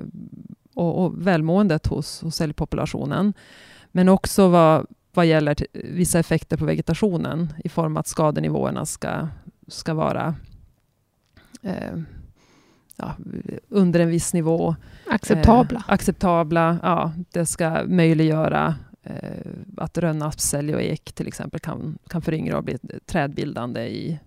och, 0.74 1.04
och 1.04 1.28
välmåendet 1.28 1.88
hos, 1.88 2.22
hos 2.22 2.42
älgpopulationen. 2.42 3.34
Men 3.92 4.10
också 4.10 4.48
vad, 4.48 4.88
vad 5.14 5.26
gäller 5.26 5.56
vissa 5.74 6.20
effekter 6.20 6.58
på 6.58 6.66
vegetationen 6.66 7.54
i 7.64 7.70
form 7.70 7.98
att 7.98 8.08
skadenivåerna 8.08 8.86
ska, 8.86 9.28
ska 9.68 9.94
vara 9.94 10.36
eh, 11.62 11.98
ja, 12.96 13.16
under 13.70 14.00
en 14.00 14.10
viss 14.10 14.34
nivå. 14.34 14.76
Acceptabla. 15.08 15.80
Eh, 15.80 15.94
acceptabla, 15.94 16.80
ja. 16.84 17.12
Det 17.32 17.46
ska 17.46 17.84
möjliggöra 17.88 18.76
eh, 19.04 19.52
att 19.78 19.98
rönnaspsälg 19.98 20.76
och 20.76 20.82
ek 20.82 21.12
till 21.12 21.28
exempel 21.28 21.60
kan, 21.60 21.98
kan 22.08 22.22
föryngra 22.22 22.58
och 22.58 22.64
bli 22.64 22.78
trädbildande 23.06 23.82
i, 23.82 24.20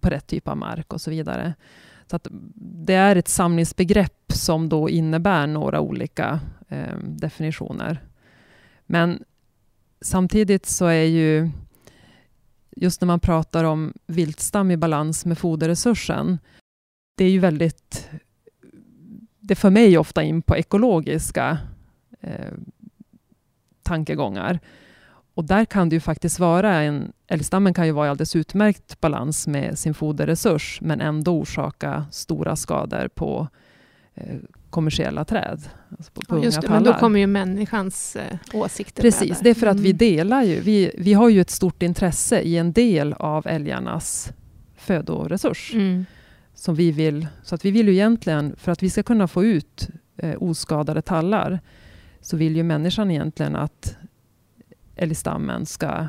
på 0.00 0.08
rätt 0.08 0.26
typ 0.26 0.48
av 0.48 0.56
mark 0.56 0.92
och 0.92 1.00
så 1.00 1.10
vidare. 1.10 1.54
Så 2.10 2.16
att 2.16 2.26
det 2.84 2.94
är 2.94 3.16
ett 3.16 3.28
samlingsbegrepp 3.28 4.32
som 4.32 4.68
då 4.68 4.88
innebär 4.88 5.46
några 5.46 5.80
olika 5.80 6.40
eh, 6.68 6.98
definitioner. 7.02 8.04
Men 8.86 9.24
samtidigt 10.00 10.66
så 10.66 10.86
är 10.86 11.04
ju 11.04 11.50
just 12.76 13.00
när 13.00 13.06
man 13.06 13.20
pratar 13.20 13.64
om 13.64 13.92
viltstam 14.06 14.70
i 14.70 14.76
balans 14.76 15.26
med 15.26 15.38
foderresursen, 15.38 16.38
det 17.16 17.24
är 17.24 17.30
ju 17.30 17.38
väldigt... 17.38 18.10
Det 19.40 19.54
för 19.54 19.70
mig 19.70 19.98
ofta 19.98 20.22
in 20.22 20.42
på 20.42 20.56
ekologiska 20.56 21.58
eh, 22.20 22.52
tankegångar. 23.82 24.60
Och 25.40 25.46
där 25.46 25.64
kan 25.64 25.88
det 25.88 25.96
ju 25.96 26.00
faktiskt 26.00 26.38
vara 26.38 26.74
en... 26.74 27.12
Älgstammen 27.26 27.74
kan 27.74 27.86
ju 27.86 27.92
vara 27.92 28.06
i 28.06 28.10
alldeles 28.10 28.36
utmärkt 28.36 29.00
balans 29.00 29.46
med 29.46 29.78
sin 29.78 29.94
foderresurs, 29.94 30.78
men 30.82 31.00
ändå 31.00 31.38
orsaka 31.38 32.04
stora 32.10 32.56
skador 32.56 33.08
på 33.08 33.48
eh, 34.14 34.36
kommersiella 34.70 35.24
träd. 35.24 35.60
Alltså 35.90 36.12
på, 36.12 36.20
på 36.20 36.38
ja, 36.38 36.44
just 36.44 36.60
det, 36.60 36.68
men 36.68 36.84
då 36.84 36.94
kommer 36.94 37.20
ju 37.20 37.26
människans 37.26 38.16
eh, 38.16 38.38
åsikter 38.52 39.02
Precis, 39.02 39.40
det 39.40 39.50
är 39.50 39.54
för 39.54 39.66
att 39.66 39.72
mm. 39.72 39.84
vi 39.84 39.92
delar 39.92 40.42
ju. 40.42 40.60
Vi, 40.60 40.92
vi 40.98 41.12
har 41.12 41.28
ju 41.28 41.40
ett 41.40 41.50
stort 41.50 41.82
intresse 41.82 42.40
i 42.40 42.56
en 42.56 42.72
del 42.72 43.12
av 43.12 43.46
älgarnas 43.46 44.32
födoresurs. 44.76 45.74
Mm. 45.74 46.06
Som 46.54 46.74
vi 46.74 46.92
vill, 46.92 47.26
så 47.42 47.54
att 47.54 47.64
vi 47.64 47.70
vill 47.70 47.88
ju 47.88 47.94
egentligen, 47.94 48.56
för 48.56 48.72
att 48.72 48.82
vi 48.82 48.90
ska 48.90 49.02
kunna 49.02 49.28
få 49.28 49.44
ut 49.44 49.88
eh, 50.16 50.42
oskadade 50.42 51.02
tallar, 51.02 51.60
så 52.20 52.36
vill 52.36 52.56
ju 52.56 52.62
människan 52.62 53.10
egentligen 53.10 53.56
att 53.56 53.96
älgstammen 55.00 55.66
ska 55.66 56.08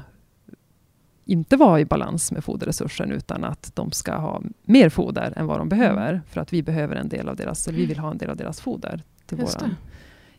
inte 1.26 1.58
vara 1.58 1.80
i 1.80 1.86
balans 1.86 2.32
med 2.32 2.44
foderresursen 2.44 3.12
utan 3.12 3.44
att 3.44 3.76
de 3.76 3.92
ska 3.92 4.16
ha 4.16 4.42
mer 4.64 4.90
foder 4.90 5.34
än 5.36 5.48
vad 5.48 5.60
de 5.60 5.70
behöver. 5.70 6.10
Mm. 6.10 6.22
För 6.28 6.42
att 6.42 6.54
vi 6.54 6.64
behöver 6.64 6.96
en 6.96 7.10
del 7.10 7.30
av 7.30 7.36
deras, 7.36 7.68
eller 7.68 7.78
vi 7.78 7.86
vill 7.86 8.00
ha 8.00 8.12
en 8.12 8.18
del 8.18 8.30
av 8.30 8.38
deras 8.38 8.62
foder 8.62 9.04
till 9.26 9.38
vår 9.38 9.76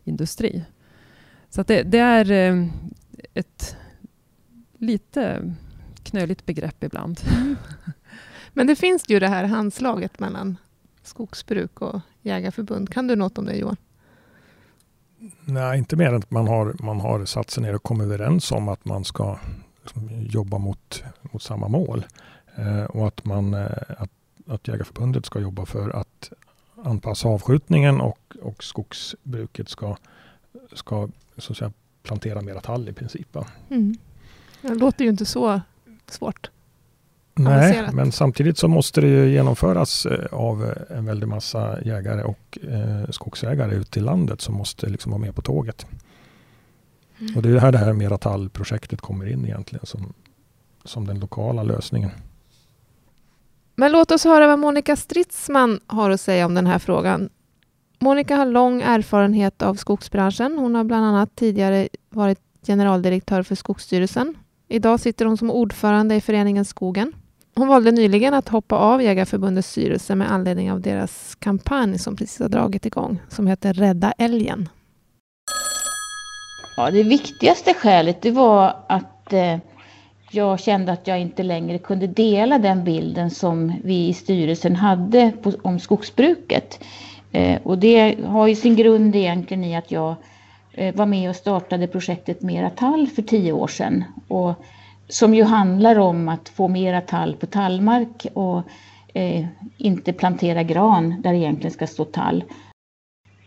industri. 0.04 0.64
Så 1.48 1.62
det, 1.62 1.82
det 1.82 1.98
är 1.98 2.30
eh, 2.30 2.66
ett 3.34 3.76
lite 4.78 5.54
knöligt 6.02 6.46
begrepp 6.46 6.84
ibland. 6.84 7.20
Men 8.52 8.66
det 8.66 8.76
finns 8.76 9.04
ju 9.08 9.20
det 9.20 9.28
här 9.28 9.44
handslaget 9.44 10.20
mellan 10.20 10.56
skogsbruk 11.02 11.80
och 11.80 12.00
jägarförbund. 12.22 12.92
Kan 12.92 13.06
du 13.06 13.16
något 13.16 13.38
om 13.38 13.44
det 13.44 13.56
Johan? 13.56 13.76
Nej, 15.44 15.78
inte 15.78 15.96
mer 15.96 16.08
än 16.08 16.14
att 16.14 16.30
man 16.30 16.48
har, 16.48 16.76
man 16.82 17.00
har 17.00 17.24
satt 17.24 17.50
sig 17.50 17.62
ner 17.62 17.74
och 17.74 17.82
kommit 17.82 18.04
överens 18.04 18.52
om 18.52 18.68
att 18.68 18.84
man 18.84 19.04
ska 19.04 19.38
liksom 19.82 20.10
jobba 20.10 20.58
mot, 20.58 21.04
mot 21.22 21.42
samma 21.42 21.68
mål. 21.68 22.04
Eh, 22.56 22.84
och 22.84 23.06
att, 23.06 23.24
man, 23.24 23.54
eh, 23.54 23.66
att, 23.98 24.10
att 24.46 24.68
Jägarförbundet 24.68 25.26
ska 25.26 25.40
jobba 25.40 25.66
för 25.66 25.90
att 25.90 26.32
anpassa 26.84 27.28
avskjutningen 27.28 28.00
och, 28.00 28.36
och 28.42 28.64
skogsbruket 28.64 29.68
ska, 29.68 29.96
ska 30.72 31.08
så 31.36 31.52
att 31.52 31.58
säga, 31.58 31.72
plantera 32.02 32.40
mera 32.40 32.60
tall 32.60 32.88
i 32.88 32.92
princip. 32.92 33.36
Mm. 33.70 33.96
Det 34.62 34.74
låter 34.74 35.04
ju 35.04 35.10
inte 35.10 35.26
så 35.26 35.60
svårt. 36.06 36.50
Nej, 37.34 37.88
men 37.92 38.12
samtidigt 38.12 38.58
så 38.58 38.68
måste 38.68 39.00
det 39.00 39.06
ju 39.06 39.32
genomföras 39.32 40.06
eh, 40.06 40.26
av 40.32 40.64
eh, 40.64 40.98
en 40.98 41.04
väldig 41.04 41.28
massa 41.28 41.82
jägare 41.82 42.22
och 42.22 42.58
eh, 42.70 43.10
skogsägare 43.10 43.74
ute 43.74 43.98
i 43.98 44.02
landet 44.02 44.40
som 44.40 44.54
måste 44.54 44.86
liksom 44.86 45.12
vara 45.12 45.20
med 45.20 45.34
på 45.34 45.42
tåget. 45.42 45.86
Mm. 47.20 47.36
Och 47.36 47.42
det 47.42 47.48
är 47.48 47.58
här 47.58 47.72
det 47.72 47.78
här 47.78 47.92
Mera 47.92 48.18
tall-projektet 48.18 49.00
kommer 49.00 49.28
in 49.28 49.44
egentligen 49.44 49.86
som, 49.86 50.12
som 50.84 51.06
den 51.06 51.20
lokala 51.20 51.62
lösningen. 51.62 52.10
Men 53.74 53.92
låt 53.92 54.10
oss 54.10 54.24
höra 54.24 54.46
vad 54.46 54.58
Monica 54.58 54.96
Stridsman 54.96 55.80
har 55.86 56.10
att 56.10 56.20
säga 56.20 56.46
om 56.46 56.54
den 56.54 56.66
här 56.66 56.78
frågan. 56.78 57.28
Monica 57.98 58.36
har 58.36 58.46
lång 58.46 58.82
erfarenhet 58.82 59.62
av 59.62 59.74
skogsbranschen. 59.74 60.58
Hon 60.58 60.74
har 60.74 60.84
bland 60.84 61.06
annat 61.06 61.36
tidigare 61.36 61.88
varit 62.10 62.40
generaldirektör 62.66 63.42
för 63.42 63.54
Skogsstyrelsen. 63.54 64.34
Idag 64.68 65.00
sitter 65.00 65.24
hon 65.24 65.36
som 65.36 65.50
ordförande 65.50 66.14
i 66.14 66.20
föreningen 66.20 66.64
Skogen. 66.64 67.12
Hon 67.54 67.68
valde 67.68 67.90
nyligen 67.90 68.34
att 68.34 68.48
hoppa 68.48 68.76
av 68.76 69.02
Jägarförbundets 69.02 69.70
styrelse 69.70 70.14
med 70.14 70.32
anledning 70.32 70.72
av 70.72 70.80
deras 70.80 71.34
kampanj 71.34 71.98
som 71.98 72.16
precis 72.16 72.40
har 72.40 72.48
dragit 72.48 72.86
igång, 72.86 73.20
som 73.28 73.46
heter 73.46 73.72
Rädda 73.72 74.12
älgen. 74.18 74.68
Ja, 76.76 76.90
det 76.90 77.02
viktigaste 77.02 77.74
skälet 77.74 78.22
det 78.22 78.30
var 78.30 78.76
att 78.88 79.32
eh, 79.32 79.58
jag 80.30 80.60
kände 80.60 80.92
att 80.92 81.06
jag 81.06 81.20
inte 81.20 81.42
längre 81.42 81.78
kunde 81.78 82.06
dela 82.06 82.58
den 82.58 82.84
bilden 82.84 83.30
som 83.30 83.72
vi 83.84 84.08
i 84.08 84.14
styrelsen 84.14 84.76
hade 84.76 85.32
på, 85.42 85.52
om 85.62 85.80
skogsbruket. 85.80 86.84
Eh, 87.32 87.60
och 87.62 87.78
det 87.78 88.24
har 88.24 88.46
ju 88.46 88.54
sin 88.54 88.76
grund 88.76 89.16
egentligen 89.16 89.64
i 89.64 89.76
att 89.76 89.90
jag 89.90 90.14
eh, 90.72 90.94
var 90.94 91.06
med 91.06 91.30
och 91.30 91.36
startade 91.36 91.86
projektet 91.86 92.42
Mera 92.42 92.70
tall 92.70 93.06
för 93.06 93.22
tio 93.22 93.52
år 93.52 93.68
sedan. 93.68 94.04
Och, 94.28 94.54
som 95.12 95.34
ju 95.34 95.44
handlar 95.44 95.98
om 95.98 96.28
att 96.28 96.48
få 96.48 96.68
mera 96.68 97.00
tall 97.00 97.36
på 97.36 97.46
tallmark 97.46 98.26
och 98.34 98.62
eh, 99.14 99.46
inte 99.76 100.12
plantera 100.12 100.62
gran 100.62 101.22
där 101.22 101.32
det 101.32 101.38
egentligen 101.38 101.72
ska 101.72 101.86
stå 101.86 102.04
tall. 102.04 102.44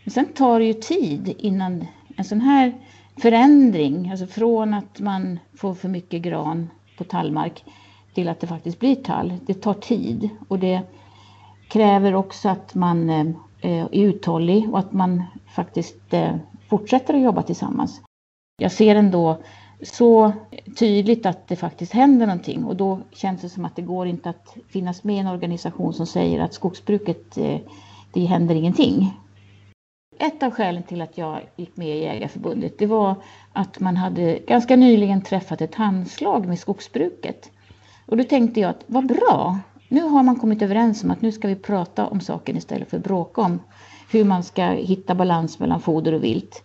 Men 0.04 0.10
sen 0.10 0.26
tar 0.26 0.58
det 0.58 0.64
ju 0.64 0.72
tid 0.72 1.34
innan 1.38 1.86
en 2.16 2.24
sån 2.24 2.40
här 2.40 2.72
förändring, 3.16 4.10
alltså 4.10 4.26
från 4.26 4.74
att 4.74 5.00
man 5.00 5.38
får 5.54 5.74
för 5.74 5.88
mycket 5.88 6.22
gran 6.22 6.70
på 6.98 7.04
tallmark 7.04 7.64
till 8.14 8.28
att 8.28 8.40
det 8.40 8.46
faktiskt 8.46 8.80
blir 8.80 8.94
tall. 8.94 9.32
Det 9.46 9.54
tar 9.54 9.74
tid 9.74 10.28
och 10.48 10.58
det 10.58 10.80
kräver 11.68 12.14
också 12.14 12.48
att 12.48 12.74
man 12.74 13.10
eh, 13.10 13.26
är 13.60 13.88
uthållig 13.92 14.72
och 14.72 14.78
att 14.78 14.92
man 14.92 15.22
faktiskt 15.54 16.14
eh, 16.14 16.36
fortsätter 16.68 17.14
att 17.14 17.22
jobba 17.22 17.42
tillsammans. 17.42 18.00
Jag 18.58 18.72
ser 18.72 18.96
ändå 18.96 19.38
så 19.82 20.32
tydligt 20.78 21.26
att 21.26 21.48
det 21.48 21.56
faktiskt 21.56 21.92
händer 21.92 22.26
någonting 22.26 22.64
och 22.64 22.76
då 22.76 23.00
känns 23.12 23.40
det 23.40 23.48
som 23.48 23.64
att 23.64 23.76
det 23.76 23.82
går 23.82 24.06
inte 24.06 24.30
att 24.30 24.56
finnas 24.68 25.04
med 25.04 25.16
i 25.16 25.18
en 25.18 25.26
organisation 25.26 25.92
som 25.92 26.06
säger 26.06 26.40
att 26.40 26.54
skogsbruket, 26.54 27.38
eh, 27.38 27.58
det 28.12 28.24
händer 28.24 28.54
ingenting. 28.54 29.14
Ett 30.18 30.42
av 30.42 30.50
skälen 30.50 30.82
till 30.82 31.02
att 31.02 31.18
jag 31.18 31.40
gick 31.56 31.76
med 31.76 31.96
i 31.96 32.02
Jägarförbundet 32.02 32.78
det 32.78 32.86
var 32.86 33.14
att 33.52 33.80
man 33.80 33.96
hade 33.96 34.38
ganska 34.46 34.76
nyligen 34.76 35.22
träffat 35.22 35.60
ett 35.60 35.74
handslag 35.74 36.46
med 36.46 36.58
skogsbruket. 36.58 37.50
Och 38.06 38.16
då 38.16 38.24
tänkte 38.24 38.60
jag 38.60 38.70
att 38.70 38.84
vad 38.86 39.06
bra, 39.06 39.58
nu 39.88 40.02
har 40.02 40.22
man 40.22 40.36
kommit 40.36 40.62
överens 40.62 41.04
om 41.04 41.10
att 41.10 41.22
nu 41.22 41.32
ska 41.32 41.48
vi 41.48 41.54
prata 41.54 42.06
om 42.06 42.20
saken 42.20 42.56
istället 42.56 42.90
för 42.90 42.96
att 42.96 43.04
bråka 43.04 43.40
om 43.40 43.60
hur 44.10 44.24
man 44.24 44.42
ska 44.42 44.64
hitta 44.64 45.14
balans 45.14 45.58
mellan 45.58 45.80
foder 45.80 46.12
och 46.12 46.24
vilt. 46.24 46.62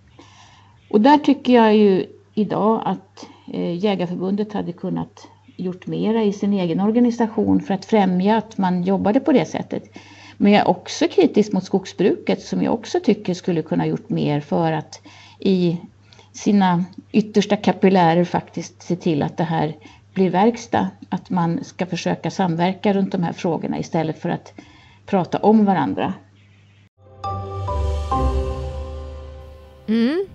Och 0.89 1.01
där 1.01 1.17
tycker 1.17 1.53
jag 1.53 1.75
ju 1.75 2.05
idag 2.41 2.81
att 2.85 3.27
eh, 3.53 3.75
Jägarförbundet 3.75 4.53
hade 4.53 4.71
kunnat 4.73 5.27
gjort 5.57 5.87
mera 5.87 6.23
i 6.23 6.33
sin 6.33 6.53
egen 6.53 6.79
organisation 6.79 7.61
för 7.61 7.73
att 7.73 7.85
främja 7.85 8.37
att 8.37 8.57
man 8.57 8.83
jobbade 8.83 9.19
på 9.19 9.31
det 9.31 9.45
sättet. 9.45 9.83
Men 10.37 10.51
jag 10.51 10.61
är 10.61 10.67
också 10.67 11.07
kritisk 11.07 11.53
mot 11.53 11.63
skogsbruket 11.63 12.41
som 12.41 12.63
jag 12.63 12.73
också 12.73 12.99
tycker 12.99 13.33
skulle 13.33 13.61
kunna 13.61 13.85
gjort 13.85 14.09
mer 14.09 14.39
för 14.39 14.71
att 14.71 15.01
i 15.39 15.77
sina 16.33 16.85
yttersta 17.11 17.55
kapillärer 17.55 18.23
faktiskt 18.23 18.81
se 18.81 18.95
till 18.95 19.23
att 19.23 19.37
det 19.37 19.43
här 19.43 19.75
blir 20.13 20.29
verkstad. 20.29 20.87
Att 21.09 21.29
man 21.29 21.63
ska 21.63 21.85
försöka 21.85 22.31
samverka 22.31 22.93
runt 22.93 23.11
de 23.11 23.23
här 23.23 23.33
frågorna 23.33 23.79
istället 23.79 24.19
för 24.19 24.29
att 24.29 24.53
prata 25.05 25.37
om 25.37 25.65
varandra. 25.65 26.13
Mm. 29.87 30.25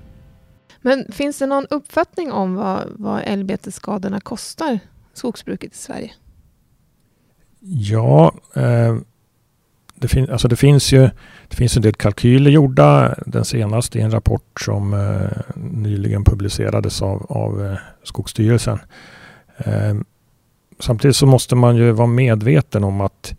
Men 0.86 1.12
finns 1.12 1.38
det 1.38 1.46
någon 1.46 1.66
uppfattning 1.70 2.32
om 2.32 2.54
vad, 2.54 2.84
vad 2.90 3.22
älgbetesskadorna 3.24 4.20
kostar 4.20 4.78
skogsbruket 5.12 5.72
i 5.72 5.76
Sverige? 5.76 6.12
Ja, 7.60 8.34
eh, 8.54 8.96
det, 9.94 10.08
fin 10.08 10.30
alltså 10.30 10.48
det, 10.48 10.56
finns 10.56 10.92
ju 10.92 11.10
det 11.48 11.56
finns 11.56 11.76
en 11.76 11.82
del 11.82 11.94
kalkyler 11.94 12.50
gjorda. 12.50 13.14
Den 13.26 13.44
senaste 13.44 13.98
är 13.98 14.04
en 14.04 14.10
rapport 14.10 14.60
som 14.60 14.94
eh, 14.94 15.54
nyligen 15.56 16.24
publicerades 16.24 17.02
av, 17.02 17.26
av 17.28 17.66
eh, 17.66 17.78
Skogsstyrelsen. 18.02 18.78
Eh, 19.58 19.94
samtidigt 20.78 21.16
så 21.16 21.26
måste 21.26 21.54
man 21.54 21.76
ju 21.76 21.90
vara 21.90 22.08
medveten 22.08 22.84
om 22.84 23.00
att 23.00 23.34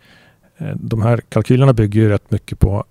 eh, 0.57 0.75
de 0.75 1.01
här 1.01 1.17
kalkylerna 1.17 1.73
bygger 1.73 2.01
ju 2.01 2.09
rätt 2.09 2.31
mycket 2.31 2.59
på, 2.59 2.85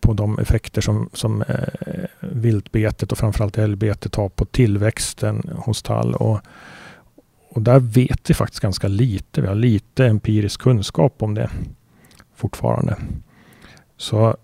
på 0.00 0.12
de 0.12 0.38
effekter 0.38 0.80
som, 0.80 1.08
som 1.12 1.42
eh, 1.42 2.04
viltbetet 2.20 3.12
och 3.12 3.18
framförallt 3.18 3.58
älgbetet 3.58 4.14
har 4.14 4.28
på 4.28 4.44
tillväxten 4.44 5.50
hos 5.56 5.82
tall. 5.82 6.14
Och, 6.14 6.40
och 7.50 7.62
där 7.62 7.80
vet 7.80 8.30
vi 8.30 8.34
faktiskt 8.34 8.62
ganska 8.62 8.88
lite. 8.88 9.40
Vi 9.40 9.46
har 9.46 9.54
lite 9.54 10.06
empirisk 10.06 10.60
kunskap 10.60 11.22
om 11.22 11.34
det 11.34 11.50
fortfarande. 12.36 12.96
Så, 13.96 14.36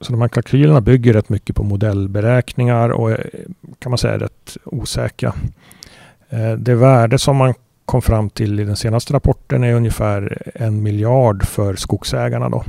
så 0.00 0.12
de 0.12 0.20
här 0.20 0.28
kalkylerna 0.28 0.80
bygger 0.80 1.12
rätt 1.12 1.28
mycket 1.28 1.56
på 1.56 1.62
modellberäkningar 1.62 2.88
och 2.88 3.10
är, 3.10 3.30
kan 3.78 3.90
man 3.90 3.98
säga 3.98 4.14
är 4.14 4.18
rätt 4.18 4.56
osäkra. 4.64 5.34
Eh, 6.28 6.52
Det 6.52 6.74
värde 6.74 7.18
som 7.18 7.36
man 7.36 7.54
kom 7.84 8.02
fram 8.02 8.30
till 8.30 8.60
i 8.60 8.64
den 8.64 8.76
senaste 8.76 9.12
rapporten 9.14 9.64
är 9.64 9.74
ungefär 9.74 10.52
en 10.54 10.82
miljard 10.82 11.46
för 11.46 11.76
skogsägarna 11.76 12.48
då 12.48 12.64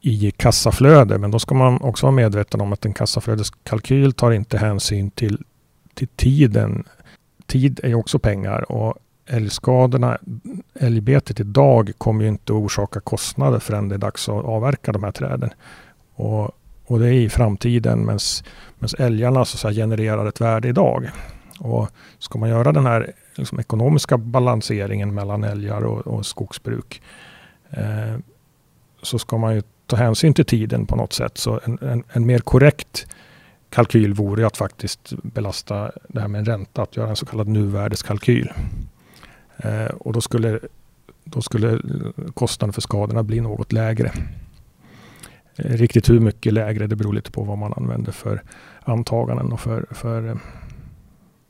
i 0.00 0.30
kassaflöde. 0.30 1.18
Men 1.18 1.30
då 1.30 1.38
ska 1.38 1.54
man 1.54 1.80
också 1.80 2.06
vara 2.06 2.14
medveten 2.16 2.60
om 2.60 2.72
att 2.72 2.84
en 2.84 2.92
kassaflödeskalkyl 2.92 4.12
tar 4.12 4.30
inte 4.30 4.58
hänsyn 4.58 5.10
till, 5.10 5.44
till 5.94 6.08
tiden. 6.08 6.84
Tid 7.46 7.80
är 7.82 7.88
ju 7.88 7.94
också 7.94 8.18
pengar 8.18 8.72
och 8.72 8.94
älgskadorna, 9.26 10.18
älgbetet 10.74 11.40
idag 11.40 11.92
kommer 11.98 12.22
ju 12.22 12.28
inte 12.28 12.52
att 12.52 12.58
orsaka 12.58 13.00
kostnader 13.00 13.58
förrän 13.58 13.88
det 13.88 13.94
är 13.94 13.98
dags 13.98 14.28
att 14.28 14.44
avverka 14.44 14.92
de 14.92 15.04
här 15.04 15.12
träden. 15.12 15.50
Och, 16.14 16.50
och 16.86 16.98
det 16.98 17.08
är 17.08 17.12
i 17.12 17.28
framtiden 17.28 18.04
medan 18.04 18.18
älgarna 18.98 19.44
så 19.44 19.56
att 19.56 19.60
säga, 19.60 19.84
genererar 19.84 20.26
ett 20.26 20.40
värde 20.40 20.68
idag. 20.68 21.10
Och 21.60 21.88
ska 22.18 22.38
man 22.38 22.48
göra 22.48 22.72
den 22.72 22.86
här 22.86 23.12
liksom, 23.34 23.60
ekonomiska 23.60 24.18
balanseringen 24.18 25.14
mellan 25.14 25.44
älgar 25.44 25.84
och, 25.84 26.06
och 26.06 26.26
skogsbruk 26.26 27.02
eh, 27.70 28.18
så 29.02 29.18
ska 29.18 29.38
man 29.38 29.54
ju 29.54 29.62
ta 29.90 29.96
hänsyn 29.96 30.34
till 30.34 30.44
tiden 30.44 30.86
på 30.86 30.96
något 30.96 31.12
sätt. 31.12 31.38
Så 31.38 31.60
en, 31.64 31.78
en, 31.80 32.04
en 32.12 32.26
mer 32.26 32.38
korrekt 32.38 33.06
kalkyl 33.70 34.14
vore 34.14 34.46
att 34.46 34.56
faktiskt 34.56 35.12
belasta 35.22 35.92
det 36.08 36.20
här 36.20 36.28
med 36.28 36.38
en 36.38 36.44
ränta, 36.44 36.82
att 36.82 36.96
göra 36.96 37.08
en 37.08 37.16
så 37.16 37.26
kallad 37.26 37.48
nuvärdeskalkyl. 37.48 38.52
Eh, 39.56 39.84
och 39.84 40.12
då 40.12 40.20
skulle, 40.20 40.60
då 41.24 41.42
skulle 41.42 41.80
kostnaden 42.34 42.72
för 42.72 42.80
skadorna 42.80 43.22
bli 43.22 43.40
något 43.40 43.72
lägre. 43.72 44.12
Eh, 45.56 45.72
riktigt 45.72 46.10
hur 46.10 46.20
mycket 46.20 46.52
lägre, 46.52 46.86
det 46.86 46.96
beror 46.96 47.12
lite 47.12 47.30
på 47.30 47.42
vad 47.42 47.58
man 47.58 47.72
använder 47.72 48.12
för 48.12 48.42
antaganden 48.82 49.52
och 49.52 49.60
för, 49.60 49.86
för, 49.90 50.28
eh, 50.28 50.36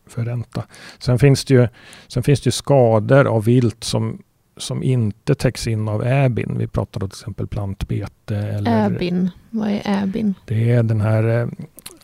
för 0.06 0.24
ränta. 0.24 0.64
Sen 0.98 1.18
finns 1.18 1.44
det 1.44 1.54
ju, 1.54 1.68
sen 2.08 2.22
finns 2.22 2.40
det 2.40 2.52
skador 2.52 3.26
av 3.26 3.44
vilt 3.44 3.84
som, 3.84 4.22
som 4.60 4.82
inte 4.82 5.34
täcks 5.34 5.66
in 5.66 5.88
av 5.88 6.02
ÄBIN. 6.04 6.58
Vi 6.58 6.66
pratar 6.66 7.00
då 7.00 7.08
till 7.08 7.16
exempel 7.16 7.46
plantbete. 7.46 8.36
Eller, 8.36 8.86
ÄBIN, 8.86 9.30
vad 9.50 9.68
är 9.70 9.82
ÄBIN? 9.84 10.34
Det 10.46 10.70
är 10.70 10.82
den 10.82 11.00
här 11.00 11.24
eh, 11.24 11.48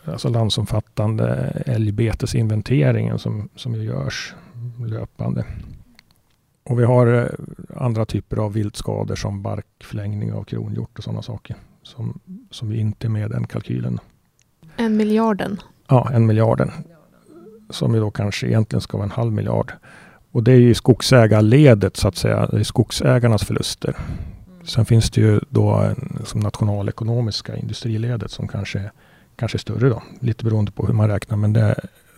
alltså 0.05 0.29
landsomfattande 0.29 1.27
älgbetesinventeringen 1.65 3.19
som, 3.19 3.49
som 3.55 3.83
görs 3.83 4.35
löpande. 4.85 5.45
Och 6.63 6.79
vi 6.79 6.83
har 6.83 7.07
eh, 7.07 7.27
andra 7.75 8.05
typer 8.05 8.37
av 8.37 8.53
viltskador 8.53 9.15
som 9.15 9.41
barkförlängning 9.41 10.33
av 10.33 10.43
kronhjort 10.43 10.97
och 10.97 11.03
sådana 11.03 11.21
saker 11.21 11.55
som, 11.83 12.19
som 12.51 12.73
inte 12.73 13.07
är 13.07 13.09
med 13.09 13.29
i 13.29 13.33
den 13.33 13.47
kalkylen. 13.47 13.99
En 14.77 14.97
miljarden? 14.97 15.61
Ja, 15.87 16.09
en 16.13 16.25
miljarden. 16.25 16.71
Som 17.69 17.93
ju 17.93 17.99
då 17.99 18.11
kanske 18.11 18.47
egentligen 18.47 18.81
ska 18.81 18.97
vara 18.97 19.05
en 19.05 19.11
halv 19.11 19.33
miljard. 19.33 19.71
Och 20.37 20.43
det 20.43 20.51
är 20.51 20.59
ju 20.59 20.73
skogsägarledet 20.73 21.97
så 21.97 22.07
att 22.07 22.15
säga. 22.15 22.47
Det 22.51 22.59
är 22.59 22.63
skogsägarnas 22.63 23.43
förluster. 23.43 23.95
Sen 24.63 24.85
finns 24.85 25.09
det 25.09 25.21
ju 25.21 25.39
då 25.49 25.71
en, 25.71 26.25
som 26.25 26.39
nationalekonomiska 26.39 27.55
industriledet 27.55 28.31
som 28.31 28.47
kanske, 28.47 28.91
kanske 29.35 29.55
är 29.55 29.59
större 29.59 29.89
då. 29.89 30.03
Lite 30.19 30.45
beroende 30.45 30.71
på 30.71 30.85
hur 30.85 30.93
man 30.93 31.09
räknar. 31.09 31.37
Men 31.37 31.53
det, 31.53 31.75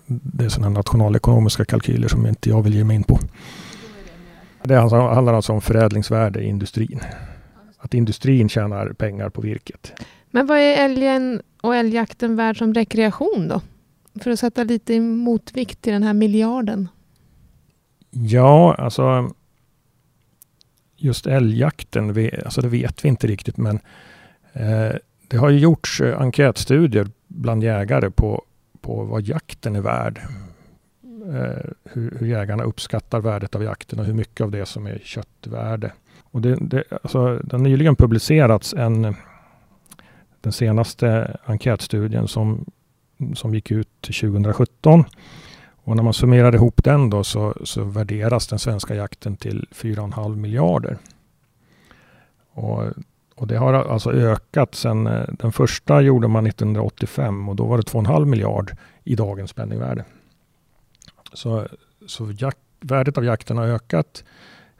det 0.07 0.45
är 0.45 0.49
sådana 0.49 0.69
nationalekonomiska 0.69 1.65
kalkyler 1.65 2.07
som 2.07 2.25
inte 2.25 2.49
jag 2.49 2.61
vill 2.61 2.75
ge 2.75 2.83
mig 2.83 2.95
in 2.95 3.03
på. 3.03 3.19
Det 4.63 4.75
handlar 4.75 5.33
alltså 5.33 5.53
om 5.53 5.61
förädlingsvärde 5.61 6.39
i 6.39 6.47
industrin. 6.47 6.99
Att 7.77 7.93
industrin 7.93 8.49
tjänar 8.49 8.93
pengar 8.93 9.29
på 9.29 9.41
virket. 9.41 9.93
Men 10.31 10.45
vad 10.45 10.57
är 10.57 10.85
älgen 10.85 11.41
och 11.61 11.75
älgjakten 11.75 12.35
värd 12.35 12.57
som 12.57 12.73
rekreation 12.73 13.47
då? 13.47 13.61
För 14.21 14.31
att 14.31 14.39
sätta 14.39 14.63
lite 14.63 14.99
motvikt 14.99 15.81
till 15.81 15.93
den 15.93 16.03
här 16.03 16.13
miljarden. 16.13 16.87
Ja, 18.11 18.75
alltså 18.75 19.33
just 20.95 21.27
älgjakten, 21.27 22.29
alltså 22.45 22.61
det 22.61 22.67
vet 22.67 23.05
vi 23.05 23.09
inte 23.09 23.27
riktigt, 23.27 23.57
men 23.57 23.79
eh, 24.53 24.95
det 25.27 25.37
har 25.37 25.49
ju 25.49 25.59
gjorts 25.59 26.01
eh, 26.01 26.21
enkätstudier 26.21 27.07
bland 27.27 27.63
jägare 27.63 28.09
på, 28.09 28.43
på 28.81 29.03
vad 29.03 29.21
jakten 29.21 29.75
är 29.75 29.81
värd. 29.81 30.21
Eh, 31.33 31.71
hur, 31.83 32.17
hur, 32.19 32.27
jägarna 32.27 32.63
uppskattar 32.63 33.19
värdet 33.19 33.55
av 33.55 33.63
jakten 33.63 33.99
och 33.99 34.05
hur 34.05 34.13
mycket 34.13 34.41
av 34.41 34.51
det 34.51 34.65
som 34.65 34.87
är 34.87 34.99
köttvärde. 35.03 35.91
Och 36.31 36.41
det, 36.41 36.57
det, 36.61 36.83
alltså, 37.03 37.37
det 37.37 37.51
har 37.51 37.59
nyligen 37.59 37.95
publicerats 37.95 38.73
en, 38.73 39.15
den 40.41 40.51
senaste 40.51 41.37
enkätstudien 41.45 42.27
som, 42.27 42.65
som 43.35 43.53
gick 43.53 43.71
ut 43.71 44.01
2017. 44.01 45.03
Och 45.89 45.95
när 45.95 46.03
man 46.03 46.13
summerar 46.13 46.55
ihop 46.55 46.83
den 46.83 47.09
då 47.09 47.23
så, 47.23 47.53
så 47.63 47.83
värderas 47.83 48.47
den 48.47 48.59
svenska 48.59 48.95
jakten 48.95 49.35
till 49.35 49.67
4,5 49.71 50.35
miljarder. 50.35 50.97
Och, 52.53 52.83
och 53.35 53.47
det 53.47 53.57
har 53.57 53.73
alltså 53.73 54.11
ökat 54.11 54.75
sen 54.75 55.07
eh, 55.07 55.23
den 55.39 55.51
första 55.51 56.01
gjorde 56.01 56.27
man 56.27 56.47
1985 56.47 57.49
och 57.49 57.55
då 57.55 57.65
var 57.65 57.77
det 57.77 57.83
2,5 57.83 58.25
miljard 58.25 58.71
i 59.03 59.15
dagens 59.15 59.53
penningvärde. 59.53 60.05
Så, 61.33 61.67
så 62.07 62.31
jak, 62.37 62.57
värdet 62.79 63.17
av 63.17 63.25
jakten 63.25 63.57
har 63.57 63.67
ökat. 63.67 64.23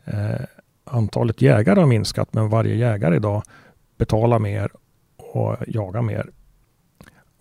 Eh, 0.06 0.46
antalet 0.84 1.42
jägare 1.42 1.80
har 1.80 1.88
minskat 1.88 2.34
men 2.34 2.50
varje 2.50 2.76
jägare 2.76 3.16
idag 3.16 3.44
betalar 3.98 4.40
mer 4.40 4.72
och 5.18 5.56
jagar 5.68 6.02
mer. 6.02 6.30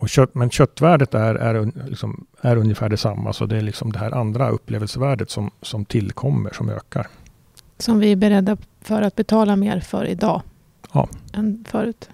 Och 0.01 0.09
kött, 0.09 0.35
men 0.35 0.51
köttvärdet 0.51 1.15
är, 1.15 1.35
är, 1.35 1.73
liksom, 1.89 2.27
är 2.41 2.57
ungefär 2.57 2.89
detsamma. 2.89 3.33
Så 3.33 3.47
det 3.47 3.57
är 3.57 3.61
liksom 3.61 3.93
det 3.93 3.99
här 3.99 4.15
andra 4.15 4.49
upplevelsevärdet 4.51 5.31
som, 5.31 5.51
som 5.63 5.85
tillkommer, 5.85 6.51
som 6.53 6.69
ökar. 6.69 7.07
Som 7.79 7.99
vi 7.99 8.13
är 8.13 8.17
beredda 8.17 8.57
för 8.81 9.03
att 9.03 9.17
betala 9.17 9.57
mer 9.57 9.81
för 9.81 10.05
idag 10.05 10.43
ja. 10.93 11.09
än 11.33 11.65
förut. 11.69 12.11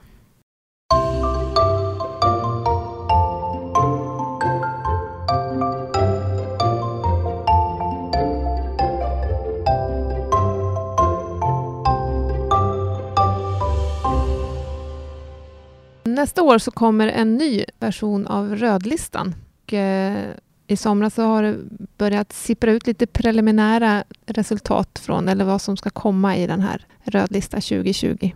Nästa 16.24 16.42
år 16.42 16.58
så 16.58 16.70
kommer 16.70 17.08
en 17.08 17.36
ny 17.36 17.64
version 17.80 18.26
av 18.26 18.56
rödlistan. 18.56 19.34
Och, 19.62 19.74
eh, 19.74 20.30
I 20.66 20.76
somras 20.76 21.14
så 21.14 21.22
har 21.22 21.42
det 21.42 21.56
börjat 21.98 22.32
sippra 22.32 22.72
ut 22.72 22.86
lite 22.86 23.06
preliminära 23.06 24.04
resultat 24.26 24.98
från 24.98 25.28
eller 25.28 25.44
vad 25.44 25.60
som 25.60 25.76
ska 25.76 25.90
komma 25.90 26.36
i 26.36 26.46
den 26.46 26.60
här 26.60 26.86
rödlista 27.02 27.56
2020. 27.56 28.32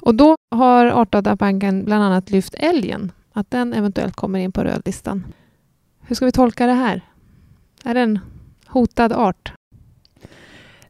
Och 0.00 0.14
då 0.14 0.36
har 0.50 0.86
Artdatabanken 0.86 1.84
bland 1.84 2.04
annat 2.04 2.30
lyft 2.30 2.54
älgen, 2.54 3.12
att 3.32 3.50
den 3.50 3.72
eventuellt 3.72 4.16
kommer 4.16 4.38
in 4.38 4.52
på 4.52 4.64
rödlistan. 4.64 5.24
Hur 6.00 6.16
ska 6.16 6.24
vi 6.24 6.32
tolka 6.32 6.66
det 6.66 6.72
här? 6.72 7.00
Är 7.84 7.94
det 7.94 8.00
en 8.00 8.18
hotad 8.66 9.12
art? 9.12 9.52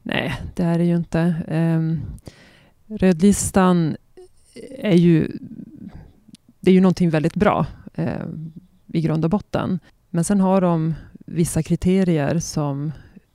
Nej, 0.03 0.40
det 0.55 0.62
är 0.62 0.79
det 0.79 0.85
ju 0.85 0.96
inte. 0.96 1.35
Um, 1.48 2.01
rödlistan 2.87 3.96
är 4.79 4.96
ju 4.96 5.29
det 6.62 6.70
är 6.70 6.75
ju 6.75 6.81
någonting 6.81 7.11
väldigt 7.11 7.35
bra 7.35 7.66
eh, 7.94 8.27
i 8.87 9.01
grund 9.01 9.25
och 9.25 9.31
botten. 9.31 9.79
Men 10.11 10.25
sen 10.25 10.40
har 10.40 10.61
de 10.61 10.94
vissa 11.27 11.62
kriterier 11.62 12.38
som 12.38 12.92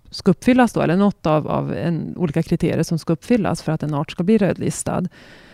ska 0.10 0.32
uppfyllas 0.32 0.74
då, 0.74 0.82
eller 0.82 0.98
något 0.98 1.26
av, 1.26 1.48
av 1.48 1.74
en, 1.74 2.18
olika 2.18 2.44
kriterier 2.44 2.84
som 2.84 3.00
ska 3.00 3.14
uppfyllas 3.14 3.62
för 3.62 3.72
att 3.72 3.84
en 3.84 3.94
art 3.94 4.12
ska 4.12 4.24
bli 4.24 4.38
rödlistad. 4.38 5.04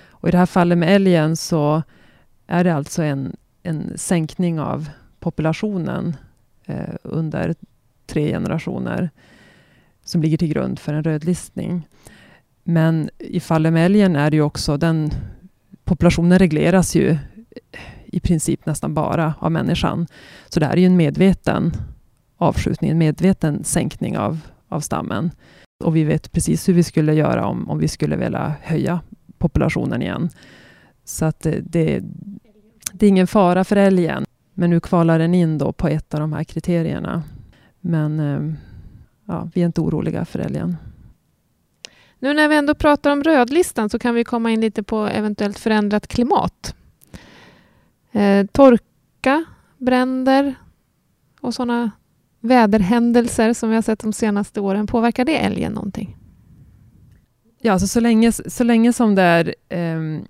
Och 0.09 0.27
I 0.27 0.31
det 0.31 0.37
här 0.37 0.45
fallet 0.45 0.77
med 0.77 0.95
älgen 0.95 1.37
så 1.37 1.83
är 2.47 2.63
det 2.63 2.73
alltså 2.73 3.03
en, 3.03 3.35
en 3.63 3.97
sänkning 3.97 4.59
av 4.59 4.89
populationen 5.19 6.15
eh, 6.65 6.95
under 7.03 7.55
tre 8.05 8.27
generationer 8.27 9.09
som 10.03 10.21
ligger 10.21 10.37
till 10.37 10.53
grund 10.53 10.79
för 10.79 10.93
en 10.93 11.03
rödlistning. 11.03 11.87
Men 12.63 13.09
i 13.17 13.39
fallet 13.39 13.73
med 13.73 13.85
älgen 13.85 14.15
är 14.15 14.31
det 14.31 14.37
ju 14.37 14.43
också 14.43 14.77
den 14.77 15.11
populationen 15.83 16.39
regleras 16.39 16.95
ju 16.95 17.17
i 18.05 18.19
princip 18.19 18.65
nästan 18.65 18.93
bara 18.93 19.33
av 19.39 19.51
människan. 19.51 20.07
Så 20.49 20.59
det 20.59 20.65
här 20.65 20.73
är 20.73 20.77
ju 20.77 20.85
en 20.85 20.97
medveten 20.97 21.73
avskjutning, 22.37 22.91
en 22.91 22.97
medveten 22.97 23.63
sänkning 23.63 24.17
av, 24.17 24.39
av 24.67 24.79
stammen. 24.79 25.31
Och 25.83 25.95
vi 25.95 26.03
vet 26.03 26.31
precis 26.31 26.69
hur 26.69 26.73
vi 26.73 26.83
skulle 26.83 27.13
göra 27.13 27.45
om, 27.45 27.69
om 27.69 27.79
vi 27.79 27.87
skulle 27.87 28.15
vilja 28.15 28.53
höja 28.61 28.99
populationen 29.37 30.01
igen. 30.01 30.29
Så 31.05 31.25
att 31.25 31.39
det, 31.39 31.59
det, 31.59 32.01
det 32.93 33.05
är 33.05 33.09
ingen 33.09 33.27
fara 33.27 33.63
för 33.63 33.75
älgen. 33.75 34.25
Men 34.53 34.69
nu 34.69 34.79
kvalar 34.79 35.19
den 35.19 35.33
in 35.33 35.57
då 35.57 35.71
på 35.71 35.87
ett 35.87 36.13
av 36.13 36.19
de 36.19 36.33
här 36.33 36.43
kriterierna. 36.43 37.23
Men 37.81 38.19
eh, 38.19 38.53
ja, 39.25 39.49
vi 39.53 39.61
är 39.61 39.65
inte 39.65 39.81
oroliga 39.81 40.25
för 40.25 40.39
älgen. 40.39 40.77
Nu 42.19 42.33
när 42.33 42.47
vi 42.47 42.55
ändå 42.55 42.75
pratar 42.75 43.11
om 43.11 43.23
rödlistan 43.23 43.89
så 43.89 43.99
kan 43.99 44.15
vi 44.15 44.23
komma 44.23 44.51
in 44.51 44.61
lite 44.61 44.83
på 44.83 45.07
eventuellt 45.07 45.59
förändrat 45.59 46.07
klimat. 46.07 46.75
Eh, 48.13 48.45
torka, 48.45 49.45
bränder 49.77 50.55
och 51.41 51.53
sådana 51.53 51.91
väderhändelser 52.39 53.53
som 53.53 53.69
vi 53.69 53.75
har 53.75 53.81
sett 53.81 53.99
de 53.99 54.13
senaste 54.13 54.61
åren. 54.61 54.87
Påverkar 54.87 55.25
det 55.25 55.37
älgen 55.37 55.73
någonting? 55.73 56.17
Ja, 57.61 57.73
alltså 57.73 57.87
så, 57.87 57.99
länge, 57.99 58.31
så 58.31 58.63
länge 58.63 58.93
som 58.93 59.15
det 59.15 59.21
är 59.21 59.55
eh, 59.69 60.21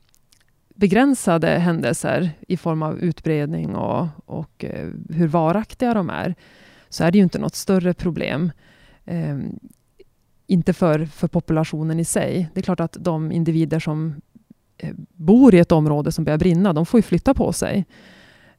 begränsade 0.75 1.47
händelser 1.47 2.31
i 2.47 2.57
form 2.57 2.83
av 2.83 2.99
utbredning 2.99 3.75
och, 3.75 4.07
och 4.25 4.65
eh, 4.65 4.89
hur 5.09 5.27
varaktiga 5.27 5.93
de 5.93 6.09
är, 6.09 6.35
så 6.89 7.03
är 7.03 7.11
det 7.11 7.17
ju 7.17 7.23
inte 7.23 7.39
något 7.39 7.55
större 7.55 7.93
problem. 7.93 8.51
Eh, 9.05 9.37
inte 10.47 10.73
för, 10.73 11.05
för 11.05 11.27
populationen 11.27 11.99
i 11.99 12.05
sig. 12.05 12.49
Det 12.53 12.59
är 12.59 12.63
klart 12.63 12.79
att 12.79 12.97
de 12.99 13.31
individer 13.31 13.79
som 13.79 14.21
Eh, 14.83 14.93
bor 15.13 15.55
i 15.55 15.59
ett 15.59 15.71
område 15.71 16.11
som 16.11 16.23
börjar 16.23 16.37
brinna, 16.37 16.73
de 16.73 16.85
får 16.85 16.97
ju 16.97 17.01
flytta 17.01 17.33
på 17.33 17.53
sig. 17.53 17.85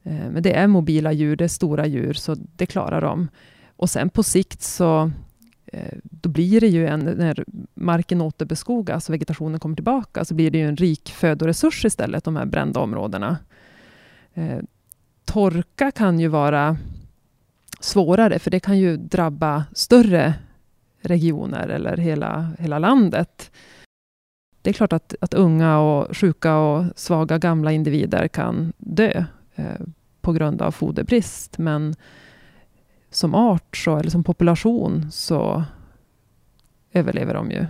Eh, 0.03 0.29
men 0.31 0.43
det 0.43 0.55
är 0.55 0.67
mobila 0.67 1.11
djur, 1.11 1.35
det 1.35 1.43
är 1.43 1.47
stora 1.47 1.85
djur, 1.85 2.13
så 2.13 2.35
det 2.55 2.65
klarar 2.65 3.01
de. 3.01 3.27
Och 3.75 3.89
sen 3.89 4.09
på 4.09 4.23
sikt 4.23 4.61
så 4.61 5.11
eh, 5.65 5.97
då 6.03 6.29
blir 6.29 6.61
det 6.61 6.67
ju 6.67 6.87
en, 6.87 6.99
när 6.99 7.45
marken 7.73 8.21
återbeskogas 8.21 9.09
och 9.09 9.13
vegetationen 9.13 9.59
kommer 9.59 9.75
tillbaka, 9.75 10.25
så 10.25 10.33
blir 10.33 10.51
det 10.51 10.57
ju 10.57 10.67
en 10.67 10.77
rik 10.77 11.11
födoresurs 11.11 11.85
istället, 11.85 12.23
de 12.23 12.35
här 12.35 12.45
brända 12.45 12.79
områdena. 12.79 13.37
Eh, 14.33 14.59
torka 15.25 15.91
kan 15.91 16.19
ju 16.19 16.27
vara 16.27 16.77
svårare, 17.79 18.39
för 18.39 18.51
det 18.51 18.59
kan 18.59 18.79
ju 18.79 18.97
drabba 18.97 19.65
större 19.73 20.33
regioner 21.01 21.67
eller 21.67 21.97
hela, 21.97 22.51
hela 22.59 22.79
landet. 22.79 23.51
Det 24.65 24.71
är 24.71 24.73
klart 24.73 24.93
att, 24.93 25.15
att 25.21 25.33
unga 25.33 25.79
och 25.79 26.17
sjuka 26.17 26.57
och 26.57 26.85
svaga 26.95 27.37
gamla 27.37 27.71
individer 27.71 28.27
kan 28.27 28.73
dö 28.77 29.23
eh, 29.55 29.65
på 30.21 30.33
grund 30.33 30.61
av 30.61 30.71
foderbrist, 30.71 31.57
men 31.57 31.95
som 33.11 33.35
art 33.35 33.77
så, 33.77 33.97
eller 33.97 34.09
som 34.09 34.23
population 34.23 35.11
så 35.11 35.63
överlever 36.93 37.33
de 37.33 37.51
ju 37.51 37.65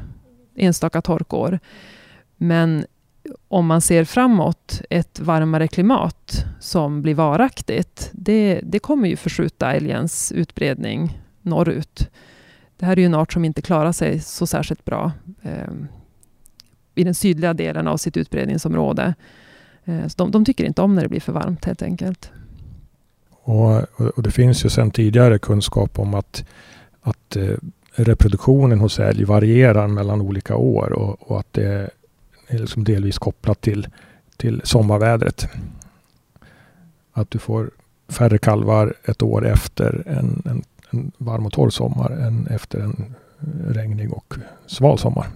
enstaka 0.56 1.02
torkår. 1.02 1.60
Men 2.38 2.86
om 3.48 3.66
man 3.66 3.82
ser 3.82 4.04
framåt, 4.04 4.82
ett 4.90 5.20
varmare 5.20 5.68
klimat 5.68 6.46
som 6.60 7.02
blir 7.02 7.16
varaktigt, 7.16 8.10
det, 8.14 8.60
det 8.64 8.80
kommer 8.80 9.10
ju 9.10 9.16
förskjuta 9.16 9.74
älgens 9.74 10.32
utbredning 10.32 11.22
norrut. 11.42 12.10
Det 12.78 12.86
här 12.86 12.94
är 12.94 13.00
ju 13.00 13.06
en 13.06 13.16
art 13.16 13.34
som 13.34 13.46
inte 13.46 13.62
klarar 13.62 13.92
sig 13.92 14.20
så 14.20 14.48
särskilt 14.48 14.86
bra 14.86 15.12
eh, 15.42 15.74
i 16.96 17.04
den 17.04 17.16
sydliga 17.16 17.54
delen 17.54 17.88
av 17.88 17.98
sitt 17.98 18.18
utbredningsområde. 18.18 19.14
Eh, 19.86 20.08
så 20.08 20.14
de, 20.18 20.32
de, 20.32 20.46
tycker 20.46 20.64
inte 20.64 20.82
om 20.82 20.96
när 20.96 21.02
det 21.04 21.10
blir 21.10 21.20
för 21.20 21.34
varmt 21.34 21.66
helt 21.66 21.82
enkelt. 21.82 22.32
Och, 23.30 23.82
och 24.00 24.24
det 24.24 24.32
finns 24.32 24.66
ju 24.66 24.70
sedan 24.70 24.92
tidigare 24.92 25.40
kunskap 25.40 26.00
om 26.00 26.14
att, 26.14 26.46
att 27.02 27.36
eh, 27.36 27.58
reproduktionen 27.96 28.80
hos 28.80 29.00
älg 29.00 29.24
varierar 29.24 29.88
mellan 29.88 30.22
olika 30.22 30.56
år 30.56 30.94
och, 30.94 31.32
och 31.32 31.40
att 31.40 31.54
det 31.54 31.90
är 32.48 32.60
liksom 32.60 32.84
delvis 32.84 33.18
kopplat 33.18 33.62
till, 33.62 33.88
till 34.38 34.62
sommarvädret. 34.64 35.48
Att 37.14 37.32
du 37.32 37.40
får 37.40 37.72
färre 38.10 38.38
kalvar 38.38 38.94
ett 39.04 39.22
år 39.22 39.48
efter 39.48 40.04
en, 40.06 40.44
en, 40.46 40.64
en 40.90 41.12
varm 41.18 41.46
och 41.46 41.54
torr 41.54 41.70
sommar 41.70 42.12
än 42.12 42.48
efter 42.48 42.80
en 42.80 43.16
regnig 43.68 44.14
och 44.14 44.34
sval 44.66 45.00
sommar. 45.00 45.28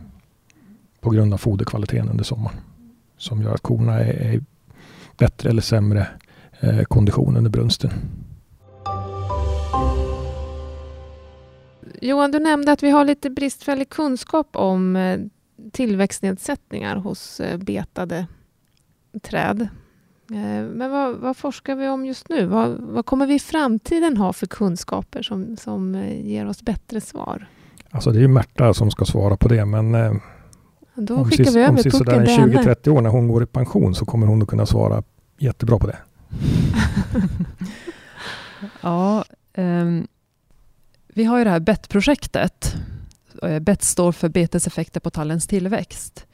På 1.02 1.10
grund 1.10 1.34
av 1.34 1.38
foderkvaliteten 1.38 2.10
under 2.10 2.24
sommaren. 2.24 2.58
Som 3.18 3.42
gör 3.42 3.54
att 3.54 3.62
korna 3.62 4.00
är, 4.00 4.34
är 4.34 4.42
bättre 5.18 5.50
eller 5.50 5.62
sämre 5.62 6.08
eh, 6.60 6.84
kondition 6.84 7.38
under 7.38 7.50
brunsten. 7.50 7.92
Johan, 12.02 12.32
du 12.32 12.40
nämnde 12.40 12.72
att 12.72 12.84
vi 12.84 12.90
har 12.90 13.06
lite 13.06 13.30
bristfällig 13.30 13.90
kunskap 13.90 14.48
om 14.56 14.96
eh, 14.96 15.20
tillväxtnedsättningar 15.72 16.96
hos 16.96 17.40
eh, 17.40 17.58
betade 17.58 18.28
träd. 19.22 19.62
Eh, 20.32 20.64
men 20.74 20.92
vad, 20.92 21.16
vad, 21.16 21.38
forskar 21.38 21.76
vi 21.76 21.88
om 21.88 22.06
just 22.06 22.30
nu? 22.30 22.46
Vad, 22.46 22.70
vad, 22.80 23.06
kommer 23.06 23.28
vi 23.28 23.34
i 23.34 23.40
framtiden 23.40 24.18
ha 24.18 24.34
för 24.34 24.48
kunskaper 24.48 25.22
som, 25.22 25.58
som 25.58 26.04
ger 26.24 26.48
oss 26.48 26.62
bättre 26.62 27.02
svar? 27.02 27.48
Alltså 27.92 28.12
det 28.12 28.24
är 28.24 28.28
Märta 28.28 28.74
som 28.74 28.92
ska 28.92 29.06
svara 29.06 29.38
på 29.38 29.48
det, 29.48 29.66
men 29.66 29.96
Då 31.00 31.16
om 31.16 31.30
skickar 31.30 31.52
vi 31.52 31.62
över 31.62 31.86
om 31.86 31.92
sådär 31.92 32.26
20-30 32.26 32.90
år 32.90 33.02
när 33.02 33.10
hon 33.10 33.28
går 33.28 33.44
i 33.44 33.46
pension 33.46 33.96
så 33.96 34.06
kommer 34.06 34.28
hon 34.28 34.42
att 34.42 34.48
kunna 34.48 34.66
svara 34.66 35.04
jättebra 35.38 35.80
på 35.80 35.88
det. 35.88 35.98
ja, 38.82 39.26
um, 39.58 40.08
vi 41.08 41.24
har 41.24 41.38
ju 41.38 41.44
det 41.44 41.50
här 41.50 41.60
BET-projektet 41.60 42.76
Eh, 43.44 43.60
BET 43.60 43.84
står 43.84 44.12
för 44.12 44.30
beteseffekter 44.30 45.00
på 45.00 45.10
tallens 45.10 45.48
tillväxt. 45.48 46.26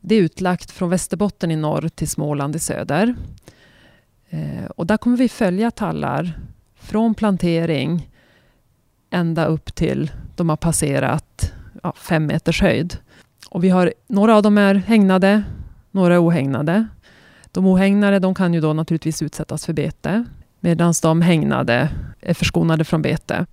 Det 0.00 0.14
är 0.14 0.22
utlagt 0.22 0.70
från 0.70 0.90
Västerbotten 0.90 1.50
i 1.50 1.56
norr 1.56 1.88
till 1.88 2.08
Småland 2.08 2.56
i 2.56 2.58
söder. 2.58 3.14
Eh, 4.28 4.64
och 4.76 4.86
där 4.86 4.96
kommer 4.96 5.16
vi 5.16 5.28
följa 5.28 5.70
tallar 5.70 6.40
från 6.74 7.14
plantering 7.14 8.10
ända 9.10 9.46
upp 9.46 9.74
till 9.74 10.12
de 10.36 10.48
har 10.48 10.56
passerat 10.56 11.52
ja, 11.82 11.92
fem 11.96 12.26
meters 12.26 12.62
höjd. 12.62 12.96
Och 13.50 13.64
vi 13.64 13.68
har, 13.68 13.94
några 14.08 14.36
av 14.36 14.42
dem 14.42 14.58
är 14.58 14.74
hägnade, 14.74 15.42
några 15.90 16.14
är 16.14 16.26
ohägnade. 16.26 16.86
De 17.52 17.66
ohägnade 17.66 18.18
de 18.18 18.34
kan 18.34 18.54
ju 18.54 18.60
då 18.60 18.72
naturligtvis 18.72 19.22
utsättas 19.22 19.66
för 19.66 19.72
bete 19.72 20.24
medan 20.60 20.94
de 21.02 21.22
hägnade 21.22 21.88
är 22.20 22.34
förskonade 22.34 22.84
från 22.84 23.02
bete. 23.02 23.46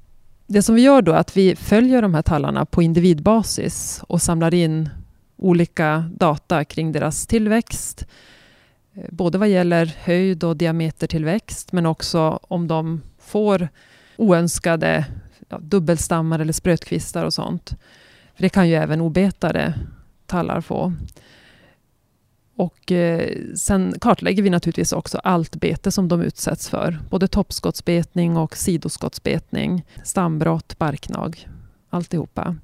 Det 0.47 0.61
som 0.61 0.75
vi 0.75 0.81
gör 0.81 1.01
då 1.01 1.11
är 1.11 1.17
att 1.17 1.37
vi 1.37 1.55
följer 1.55 2.01
de 2.01 2.13
här 2.13 2.21
tallarna 2.21 2.65
på 2.65 2.81
individbasis 2.81 4.01
och 4.07 4.21
samlar 4.21 4.53
in 4.53 4.89
olika 5.37 6.09
data 6.15 6.65
kring 6.65 6.91
deras 6.91 7.27
tillväxt. 7.27 8.05
Eh, 8.93 9.03
både 9.09 9.37
vad 9.37 9.49
gäller 9.49 9.95
höjd 10.03 10.43
och 10.43 10.57
diametertillväxt, 10.57 11.71
men 11.71 11.85
också 11.85 12.39
om 12.41 12.67
de 12.67 13.01
får 13.19 13.69
oönskade 14.17 15.05
ja, 15.49 15.59
dubbelstammar 15.61 16.39
eller 16.39 16.53
sprötkvistar 16.53 17.25
och 17.25 17.33
sånt. 17.33 17.75
För 18.41 18.43
det 18.43 18.49
kan 18.49 18.69
ju 18.69 18.75
även 18.75 19.01
obetade 19.01 19.73
tallar 20.25 20.61
få. 20.61 20.93
Och 22.55 22.91
eh, 22.91 23.37
sen 23.55 23.95
kartlägger 24.01 24.43
vi 24.43 24.49
naturligtvis 24.49 24.93
också 24.93 25.17
allt 25.17 25.55
bete 25.55 25.91
som 25.91 26.07
de 26.07 26.21
utsätts 26.21 26.69
för. 26.69 26.99
Både 27.09 27.27
toppskottsbetning 27.27 28.37
och 28.37 28.57
sidoskottsbetning, 28.57 29.85
stambrott, 30.03 30.77
barknag, 30.77 31.47
alltihopa. 31.89 32.55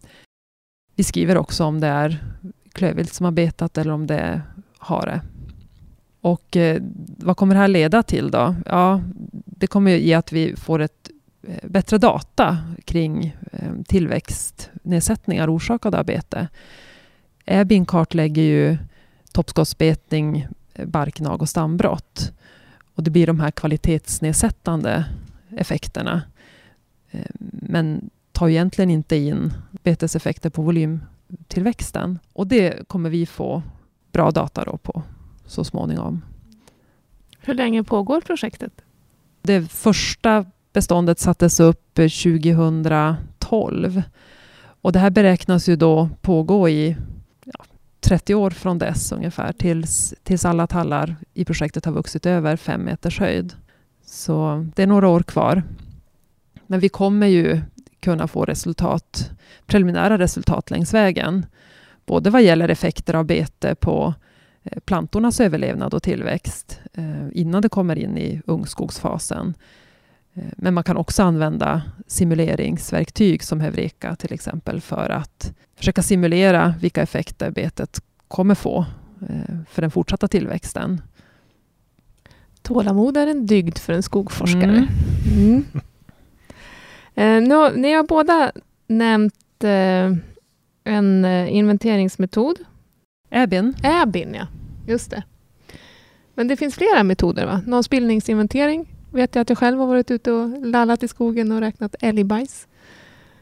Vi 0.96 1.04
skriver 1.04 1.38
också 1.38 1.64
om 1.64 1.80
det 1.80 1.88
är 1.88 2.24
klövvilt 2.72 3.14
som 3.14 3.24
har 3.24 3.32
betat 3.32 3.78
eller 3.78 3.94
om 3.94 4.08
det 4.08 4.18
är 4.18 4.42
hare. 4.78 5.22
Och 6.22 6.58
eh, 6.58 6.82
vad 7.18 7.38
kommer 7.38 7.56
det 7.56 7.62
här 7.62 7.68
leda 7.68 8.04
till 8.04 8.32
då? 8.32 8.56
Ja, 8.66 9.02
det 9.46 9.68
kommer 9.68 9.92
ge 9.92 10.14
att 10.14 10.32
vi 10.32 10.56
får 10.56 10.80
ett 10.82 11.10
bättre 11.64 11.98
data 11.98 12.58
kring 12.86 13.36
eh, 13.52 13.72
tillväxtnedsättningar 13.88 15.56
orsakade 15.56 16.00
av 16.00 16.06
bete. 16.06 16.48
Ebin 17.46 17.86
kartlägger 17.86 18.44
ju 18.44 18.78
toppskottsbetning, 19.32 20.48
barknag 20.86 21.42
och 21.42 21.50
stambrott. 21.50 22.32
Och 22.96 23.04
det 23.04 23.12
blir 23.12 23.28
de 23.28 23.40
här 23.40 23.52
kvalitetsnedsättande 23.52 25.06
effekterna. 25.58 26.22
Eh, 27.12 27.26
men 27.52 28.10
tar 28.32 28.50
egentligen 28.50 28.90
inte 28.90 29.16
in 29.16 29.54
beteseffekter 29.84 30.50
på 30.50 30.62
volymtillväxten. 30.62 32.20
Och 32.34 32.48
det 32.48 32.88
kommer 32.88 33.10
vi 33.10 33.26
få 33.26 33.64
bra 34.12 34.32
data 34.32 34.64
då 34.64 34.78
på 34.78 35.04
så 35.46 35.64
småningom. 35.64 36.22
Hur 37.40 37.54
länge 37.54 37.84
pågår 37.84 38.22
projektet? 38.22 38.74
Det 39.42 39.72
första 39.72 40.46
beståndet 40.78 41.20
sattes 41.20 41.60
upp 41.60 42.00
eh, 42.00 42.10
2012. 42.10 44.02
Och 44.82 44.92
det 44.92 45.00
här 45.00 45.10
beräknas 45.10 45.70
ju 45.70 45.76
då 45.76 46.10
pågå 46.22 46.70
i 46.70 46.96
30 48.00 48.36
år 48.36 48.50
från 48.50 48.78
dess 48.78 49.12
ungefär 49.12 49.54
tills, 49.54 50.14
tills 50.24 50.46
alla 50.46 50.68
tallar 50.68 51.16
i 51.34 51.46
projektet 51.46 51.86
har 51.86 51.92
vuxit 51.92 52.26
över 52.26 52.56
fem 52.56 52.82
meters 52.82 53.20
höjd. 53.20 53.54
Så 54.06 54.66
det 54.76 54.84
är 54.84 54.88
några 54.88 55.08
år 55.08 55.24
kvar. 55.24 55.64
Men 56.68 56.80
vi 56.80 56.90
kommer 56.90 57.28
ju 57.28 57.62
kunna 58.00 58.28
få 58.28 58.46
resultat, 58.46 59.32
preliminära 59.66 60.18
resultat 60.18 60.72
längs 60.72 60.94
vägen. 60.94 61.46
Både 62.06 62.30
vad 62.30 62.44
gäller 62.44 62.70
effekter 62.70 63.14
av 63.14 63.26
bete 63.26 63.76
på 63.76 64.14
eh, 64.64 64.80
plantornas 64.80 65.40
överlevnad 65.40 65.94
och 65.94 66.04
tillväxt 66.04 66.80
eh, 66.94 67.28
innan 67.32 67.62
det 67.62 67.70
kommer 67.70 67.96
in 67.96 68.18
i 68.18 68.42
ungskogsfasen. 68.46 69.54
Eh, 70.38 70.44
men 70.58 70.74
man 70.74 70.84
kan 70.84 70.98
också 70.98 71.24
använda 71.24 71.82
simuleringsverktyg 72.08 73.44
som 73.44 73.62
Heureka 73.62 74.16
till 74.16 74.34
exempel 74.34 74.82
för 74.82 75.10
att 75.10 75.54
försöka 75.76 76.02
simulera 76.02 76.76
vilka 76.82 77.02
effekter 77.02 77.52
betet 77.52 78.00
kommer 78.28 78.56
få 78.56 78.86
eh, 79.30 79.58
för 79.70 79.82
den 79.82 79.92
fortsatta 79.92 80.28
tillväxten. 80.28 81.02
Tålamod 82.62 83.18
är 83.18 83.28
en 83.28 83.46
dygd 83.46 83.78
för 83.78 83.94
en 83.94 84.04
skogforskare. 84.04 84.88
Mm. 85.34 85.66
Mm. 87.16 87.44
nu, 87.50 87.76
ni 87.76 87.94
har 87.94 88.04
båda 88.04 88.52
nämnt 88.88 89.64
eh, 89.64 90.14
en 90.84 91.26
inventeringsmetod. 91.50 92.58
Äbin. 93.30 93.76
Äbin, 93.84 94.34
ja. 94.34 94.48
Just 94.88 95.12
det. 95.12 95.24
Men 96.34 96.48
det 96.48 96.58
finns 96.58 96.76
flera 96.76 97.04
metoder, 97.04 97.46
va? 97.46 97.62
Någon 97.66 97.84
spillningsinventering 97.84 98.97
vet 99.12 99.36
jag 99.36 99.42
att 99.42 99.50
jag 99.50 99.58
själv 99.58 99.80
har 99.80 99.88
varit 99.88 100.12
ute 100.12 100.32
och 100.32 100.66
lallat 100.66 101.04
i 101.04 101.08
skogen 101.08 101.52
och 101.52 101.60
räknat 101.60 101.96
älgbajs. 102.00 102.68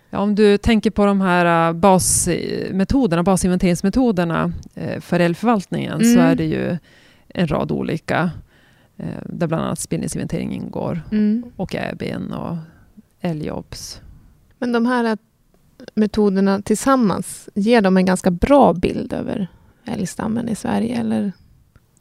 Ja, 0.09 0.19
om 0.19 0.35
du 0.35 0.57
tänker 0.57 0.91
på 0.91 1.05
de 1.05 1.21
här 1.21 1.69
äh, 1.69 1.73
basmetoderna, 1.73 3.23
basinventeringsmetoderna 3.23 4.51
äh, 4.75 4.99
för 4.99 5.19
älgförvaltningen 5.19 5.93
mm. 5.93 6.13
så 6.13 6.19
är 6.19 6.35
det 6.35 6.45
ju 6.45 6.77
en 7.27 7.47
rad 7.47 7.71
olika 7.71 8.31
äh, 8.97 9.05
där 9.25 9.47
bland 9.47 9.63
annat 9.63 9.79
spillningsinventering 9.79 10.53
ingår 10.53 11.01
mm. 11.11 11.43
och 11.55 11.75
äben 11.75 12.33
och 12.33 12.57
älgjobs. 13.21 14.01
Men 14.59 14.71
de 14.71 14.85
här 14.85 15.17
metoderna 15.95 16.61
tillsammans, 16.61 17.49
ger 17.53 17.81
de 17.81 17.97
en 17.97 18.05
ganska 18.05 18.31
bra 18.31 18.73
bild 18.73 19.13
över 19.13 19.47
älgstammen 19.85 20.49
i 20.49 20.55
Sverige? 20.55 20.99
Eller? 20.99 21.31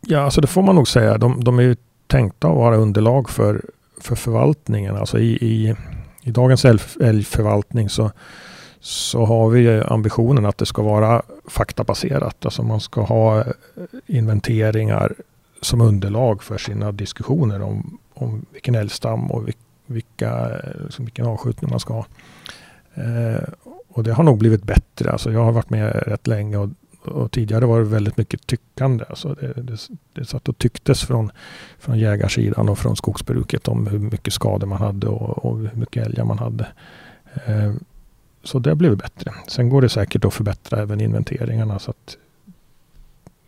Ja, 0.01 0.21
alltså 0.21 0.41
det 0.41 0.47
får 0.47 0.63
man 0.63 0.75
nog 0.75 0.89
säga. 0.89 1.19
De, 1.19 1.45
de 1.45 1.59
är 1.59 1.63
ju 1.63 1.77
tänkta 2.15 2.49
att 2.49 2.57
vara 2.57 2.77
underlag 2.77 3.31
för, 3.31 3.65
för 4.01 4.17
förvaltningen. 4.17 4.97
Alltså 4.97 5.19
i, 5.19 5.33
i, 5.41 5.75
i 6.23 6.31
dagens 6.31 6.65
älgförvaltning 7.01 7.89
så, 7.89 8.11
så 8.81 9.25
har 9.25 9.49
vi 9.49 9.81
ambitionen 9.81 10.47
att 10.47 10.59
det 10.59 10.67
ska 10.67 10.83
vara 10.83 11.23
faktabaserat. 11.49 12.45
Alltså 12.45 12.63
man 12.63 12.81
ska 12.81 13.01
ha 13.01 13.45
inventeringar 14.07 15.15
som 15.61 15.81
underlag 15.81 16.43
för 16.43 16.59
sina 16.59 16.93
diskussioner 16.93 17.63
om, 17.63 17.99
om 18.15 18.47
vilken 18.53 18.75
älgstam 18.75 19.31
och 19.31 19.49
vilka, 19.87 20.51
liksom 20.85 21.05
vilken 21.05 21.27
avskjutning 21.27 21.71
man 21.71 21.81
ska 21.81 21.95
ha. 21.95 22.07
Eh, 22.95 23.43
och 23.89 24.05
det 24.05 24.13
har 24.13 24.25
nog 24.25 24.39
blivit 24.39 24.63
bättre. 24.63 25.11
Alltså 25.11 25.33
jag 25.33 25.45
har 25.45 25.53
varit 25.53 25.71
med 25.71 26.03
rätt 26.07 26.27
länge 26.27 26.57
och, 26.57 26.69
och 27.05 27.31
tidigare 27.31 27.67
var 27.67 27.79
det 27.79 27.85
väldigt 27.85 28.17
mycket 28.17 28.47
tyckande. 28.47 29.05
Alltså 29.09 29.35
det, 29.35 29.53
det, 29.63 29.89
det 30.13 30.25
satt 30.25 30.49
och 30.49 30.59
tycktes 30.59 31.05
från, 31.05 31.31
från 31.79 31.99
jägarsidan 31.99 32.69
och 32.69 32.79
från 32.79 32.97
skogsbruket 32.97 33.69
om 33.69 33.87
hur 33.87 33.99
mycket 33.99 34.33
skador 34.33 34.67
man 34.67 34.79
hade 34.79 35.07
och, 35.07 35.45
och 35.45 35.59
hur 35.59 35.71
mycket 35.75 36.07
älgar 36.07 36.25
man 36.25 36.39
hade. 36.39 36.67
Eh, 37.47 37.75
så 38.43 38.59
det 38.59 38.71
har 38.71 38.75
blivit 38.75 38.99
bättre. 38.99 39.33
Sen 39.49 39.69
går 39.69 39.83
det 39.83 39.89
säkert 39.89 40.25
att 40.25 40.35
förbättra 40.35 40.83
även 40.83 41.01
inventeringarna. 41.01 41.79
Så 41.79 41.91
att, 41.91 42.17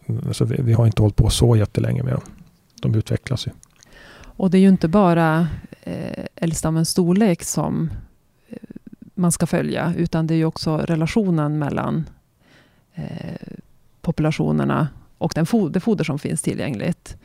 mm, 0.07 0.25
alltså 0.27 0.45
vi, 0.45 0.57
vi 0.63 0.73
har 0.73 0.87
inte 0.87 1.03
hållit 1.03 1.17
på 1.17 1.31
så 1.31 1.57
jättelänge 1.57 2.03
med 2.03 2.13
dem. 2.13 2.23
De 2.83 2.95
utvecklas 2.95 3.47
ju. 3.47 3.51
Och 4.19 4.51
det 4.51 4.59
är 4.59 4.61
ju 4.61 4.69
inte 4.69 4.89
bara 4.89 5.49
eh, 5.83 6.25
älgstammens 6.35 6.91
storlek 6.91 7.43
som 7.43 7.91
eh, 8.49 8.59
man 9.15 9.33
ska 9.33 9.47
följa, 9.47 9.95
utan 9.97 10.27
det 10.27 10.35
är 10.35 10.37
ju 10.37 10.45
också 10.45 10.77
relationen 10.77 11.59
mellan 11.59 12.09
eh, 12.95 13.26
populationerna 14.07 14.89
och 15.19 15.33
den 15.35 15.47
fo 15.47 15.69
det 15.69 15.81
foder 15.81 16.05
som 16.05 16.19
finns 16.19 16.43
tillgängligt. 16.43 17.17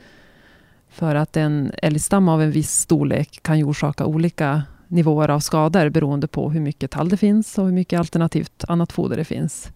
För 0.89 1.15
att 1.15 1.37
en 1.37 1.71
älgstam 1.81 2.29
av 2.29 2.41
en 2.41 2.51
viss 2.51 2.71
storlek 2.71 3.39
kan 3.43 3.63
orsaka 3.63 4.05
olika 4.05 4.63
nivåer 4.87 5.29
av 5.29 5.39
skador 5.39 5.89
beroende 5.89 6.27
på 6.27 6.49
hur 6.49 6.59
mycket 6.59 6.91
tall 6.91 7.09
det 7.09 7.17
finns 7.17 7.57
och 7.57 7.65
hur 7.65 7.71
mycket 7.71 7.99
alternativt 7.99 8.63
annat 8.67 8.91
foder 8.91 9.17
det 9.17 9.25
finns. 9.25 9.71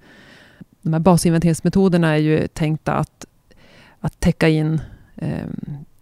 De 0.81 0.93
här 0.93 0.99
basinventeringsmetoderna 0.99 2.07
är 2.07 2.17
ju 2.17 2.47
tänkta 2.47 2.93
att, 2.93 3.25
att 3.99 4.19
täcka 4.19 4.49
in 4.49 4.81
eh, 5.15 5.47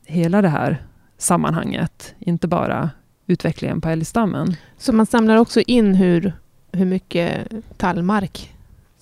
hela 0.05 0.41
det 0.41 0.49
här 0.49 0.83
sammanhanget, 1.17 2.15
inte 2.19 2.47
bara 2.47 2.89
utvecklingen 3.27 3.81
på 3.81 3.89
älgstammen. 3.89 4.55
Så 4.77 4.93
man 4.93 5.05
samlar 5.05 5.37
också 5.37 5.61
in 5.61 5.95
hur, 5.95 6.33
hur 6.71 6.85
mycket 6.85 7.47
tallmark 7.77 8.52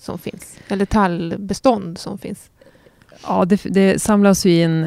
som 0.02 0.18
finns, 0.18 0.58
eller 0.68 0.84
tallbestånd 0.84 1.98
som 1.98 2.18
finns? 2.18 2.50
Ja, 3.22 3.44
det, 3.44 3.62
det 3.64 4.02
samlas 4.02 4.46
ju 4.46 4.62
in 4.62 4.86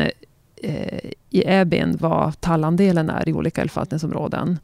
eh, 0.56 1.10
i 1.30 1.44
EBIN 1.46 1.98
vad 2.00 2.42
tallandelen 2.42 3.10
är 3.10 3.30
i 3.30 3.34
olika 3.34 3.62
älgförvaltningsområden. 3.62 4.60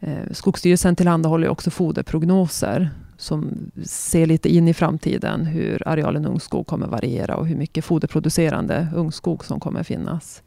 Eh, 0.00 0.32
Skogsstyrelsen 0.32 0.96
tillhandahåller 0.96 1.48
också 1.48 1.70
foderprognoser 1.70 2.90
som 3.16 3.70
ser 3.84 4.26
lite 4.26 4.48
in 4.48 4.68
i 4.68 4.74
framtiden 4.74 5.46
hur 5.46 5.88
arealen 5.88 6.26
ungskog 6.26 6.66
kommer 6.66 6.86
variera 6.86 7.36
och 7.36 7.46
hur 7.46 7.56
mycket 7.56 7.84
foderproducerande 7.84 8.88
ungskog 8.94 9.44
som 9.44 9.60
kommer 9.60 9.82
finnas. 9.82 10.42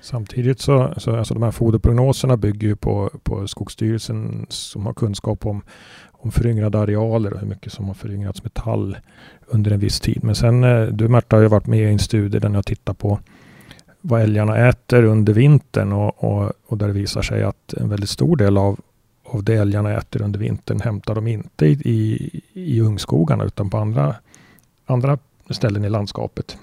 Samtidigt 0.00 0.60
så, 0.60 0.94
så 0.96 1.16
alltså 1.16 1.34
de 1.34 1.42
här 1.42 1.50
foderprognoserna 1.50 2.36
bygger 2.36 2.68
ju 2.68 2.76
på, 2.76 3.10
på 3.22 3.48
Skogsstyrelsen 3.48 4.46
som 4.48 4.86
har 4.86 4.94
kunskap 4.94 5.46
om, 5.46 5.62
om 6.26 6.32
föryngrade 6.32 6.78
arealer 6.78 7.32
och 7.32 7.40
hur 7.40 7.46
mycket 7.46 7.72
som 7.72 7.86
har 7.86 7.94
föryngrats 7.94 8.44
metall 8.44 8.96
under 9.46 9.70
en 9.70 9.80
viss 9.80 10.00
tid. 10.00 10.24
Men 10.24 10.34
sen, 10.34 10.64
eh, 10.64 10.86
du 10.86 11.08
Märta 11.08 11.36
har 11.36 11.42
ju 11.42 11.48
varit 11.48 11.66
med 11.66 11.78
i 11.78 11.92
en 11.92 11.98
studie 11.98 12.38
där 12.38 12.48
ni 12.48 12.54
har 12.54 12.62
tittat 12.62 12.98
på 12.98 13.18
vad 14.00 14.22
älgarna 14.22 14.68
äter 14.68 15.04
under 15.04 15.32
vintern 15.32 15.92
och, 15.92 16.24
och, 16.24 16.52
och 16.66 16.78
där 16.78 16.86
det 16.86 16.92
visar 16.92 17.22
sig 17.22 17.42
att 17.42 17.72
en 17.72 17.88
väldigt 17.88 18.10
stor 18.10 18.36
del 18.36 18.58
av, 18.58 18.80
av 19.24 19.44
det 19.44 19.54
älgarna 19.54 19.98
äter 19.98 20.22
under 20.22 20.40
vintern 20.40 20.80
hämtar 20.80 21.14
de 21.14 21.26
inte 21.26 21.66
i, 21.66 21.72
i, 21.72 22.30
i 22.52 22.80
ungskogarna 22.80 23.44
utan 23.44 23.70
på 23.70 23.78
andra, 23.78 24.14
andra 24.86 25.18
ställen 25.50 25.84
i 25.84 25.88
landskapet 25.88 26.56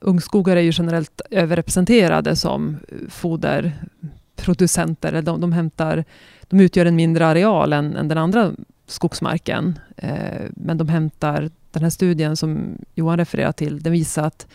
ungskogar 0.00 0.56
är 0.56 0.60
ju 0.60 0.72
generellt 0.74 1.20
överrepresenterade 1.30 2.36
som 2.36 2.76
foderproducenter. 3.08 5.22
De, 5.22 5.40
de, 5.40 5.52
hämtar, 5.52 6.04
de 6.50 6.60
utgör 6.60 6.86
en 6.86 6.96
mindre 6.96 7.26
areal 7.26 7.72
än, 7.72 7.96
än 7.96 8.08
den 8.08 8.18
andra 8.18 8.52
skogsmarken. 8.86 9.78
Eh, 9.96 10.42
men 10.50 10.78
de 10.78 10.88
hämtar, 10.88 11.50
den 11.70 11.82
här 11.82 11.90
studien 11.90 12.36
som 12.36 12.78
Johan 12.94 13.16
refererar 13.16 13.52
till, 13.52 13.82
den 13.82 13.92
visar 13.92 14.24
att 14.24 14.46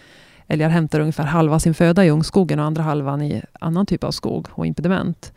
älgar 0.48 0.70
hämtar 0.70 1.00
ungefär 1.00 1.24
halva 1.24 1.60
sin 1.60 1.74
föda 1.74 2.06
i 2.06 2.10
ungskogen 2.10 2.60
och 2.60 2.66
andra 2.66 2.84
halvan 2.84 3.22
i 3.22 3.42
annan 3.60 3.86
typ 3.86 4.04
av 4.04 4.12
skog 4.12 4.48
och 4.52 4.66
impediment. 4.66 5.34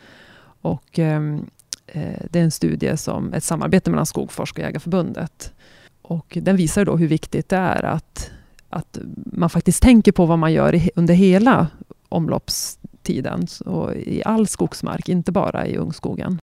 Och, 0.60 0.98
ehm, 0.98 1.46
eh, 1.86 2.22
det 2.30 2.38
är 2.38 2.44
en 2.44 2.50
studie 2.50 2.96
som 2.96 3.34
ett 3.34 3.44
samarbete 3.44 3.90
mellan 3.90 4.06
Skogforsk 4.06 4.58
och 4.58 4.64
Jägarförbundet. 4.64 5.52
Och 6.02 6.38
den 6.42 6.56
visar 6.56 6.84
då 6.84 6.96
hur 6.96 7.08
viktigt 7.08 7.48
det 7.48 7.56
är 7.56 7.84
att 7.84 8.30
att 8.70 8.98
man 9.14 9.50
faktiskt 9.50 9.82
tänker 9.82 10.12
på 10.12 10.26
vad 10.26 10.38
man 10.38 10.52
gör 10.52 10.80
under 10.94 11.14
hela 11.14 11.66
omloppstiden 12.08 13.46
och 13.66 13.94
i 13.94 14.22
all 14.24 14.46
skogsmark, 14.46 15.08
inte 15.08 15.32
bara 15.32 15.66
i 15.66 15.76
ungskogen. 15.76 16.38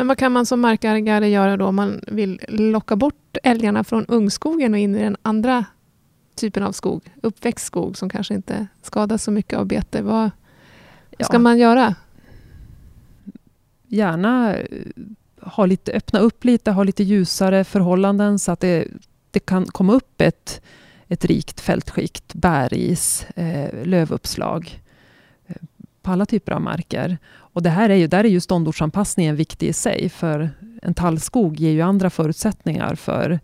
Men 0.00 0.06
vad 0.06 0.18
kan 0.18 0.32
man 0.32 0.46
som 0.46 0.60
markägare 0.60 1.28
göra 1.28 1.56
då 1.56 1.66
om 1.66 1.76
man 1.76 2.00
vill 2.06 2.40
locka 2.48 2.96
bort 2.96 3.36
älgarna 3.42 3.84
från 3.84 4.06
ungskogen 4.06 4.74
och 4.74 4.80
in 4.80 4.94
i 4.94 5.02
den 5.02 5.16
andra 5.22 5.64
typen 6.34 6.62
av 6.62 6.72
skog, 6.72 7.02
uppväxt 7.22 7.66
skog 7.66 7.98
som 7.98 8.08
kanske 8.08 8.34
inte 8.34 8.66
skadas 8.82 9.22
så 9.22 9.30
mycket 9.30 9.58
av 9.58 9.66
bete? 9.66 10.02
Vad 10.02 10.30
ja. 11.18 11.26
ska 11.26 11.38
man 11.38 11.58
göra? 11.58 11.94
Gärna 13.86 14.56
eh, 14.56 14.66
ha 15.42 15.66
lite, 15.66 15.92
öppna 15.92 16.18
upp 16.18 16.44
lite, 16.44 16.70
ha 16.70 16.82
lite 16.82 17.02
ljusare 17.02 17.64
förhållanden 17.64 18.38
så 18.38 18.52
att 18.52 18.60
det, 18.60 18.88
det 19.30 19.40
kan 19.40 19.66
komma 19.66 19.92
upp 19.92 20.20
ett, 20.20 20.62
ett 21.08 21.24
rikt 21.24 21.60
fältskikt, 21.60 22.34
bäris, 22.34 23.26
eh, 23.34 23.86
lövuppslag 23.86 24.80
på 26.02 26.10
alla 26.10 26.26
typer 26.26 26.52
av 26.52 26.60
marker. 26.60 27.18
Och 27.52 27.62
det 27.62 27.70
här 27.70 27.90
är 27.90 27.94
ju, 27.94 28.06
där 28.06 28.24
är 28.24 28.28
ju 28.28 28.40
ståndortsanpassningen 28.40 29.36
viktig 29.36 29.68
i 29.68 29.72
sig, 29.72 30.08
för 30.08 30.50
en 30.82 30.94
tallskog 30.94 31.56
ger 31.56 31.70
ju 31.70 31.80
andra 31.80 32.10
förutsättningar 32.10 32.94
för, 32.94 33.40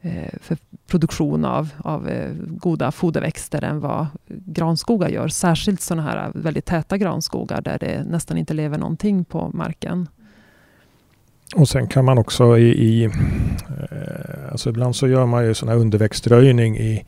eh, 0.00 0.38
för 0.40 0.56
produktion 0.86 1.44
av, 1.44 1.68
av 1.78 2.08
eh, 2.08 2.32
goda 2.46 2.92
foderväxter 2.92 3.64
än 3.64 3.80
vad 3.80 4.06
granskogar 4.28 5.08
gör. 5.08 5.28
Särskilt 5.28 5.80
sådana 5.80 6.02
här 6.02 6.30
väldigt 6.34 6.64
täta 6.64 6.98
granskogar 6.98 7.60
där 7.60 7.78
det 7.78 8.04
nästan 8.04 8.38
inte 8.38 8.54
lever 8.54 8.78
någonting 8.78 9.24
på 9.24 9.50
marken. 9.54 10.08
Och 11.56 11.68
sen 11.68 11.86
kan 11.86 12.04
man 12.04 12.18
också 12.18 12.58
i, 12.58 12.68
i 12.68 13.04
eh, 13.04 13.10
alltså 14.50 14.70
ibland 14.70 14.96
så 14.96 15.08
gör 15.08 15.26
man 15.26 15.44
ju 15.44 15.54
sån 15.54 15.68
här 15.68 15.76
underväxtröjning 15.76 16.78
i, 16.78 17.04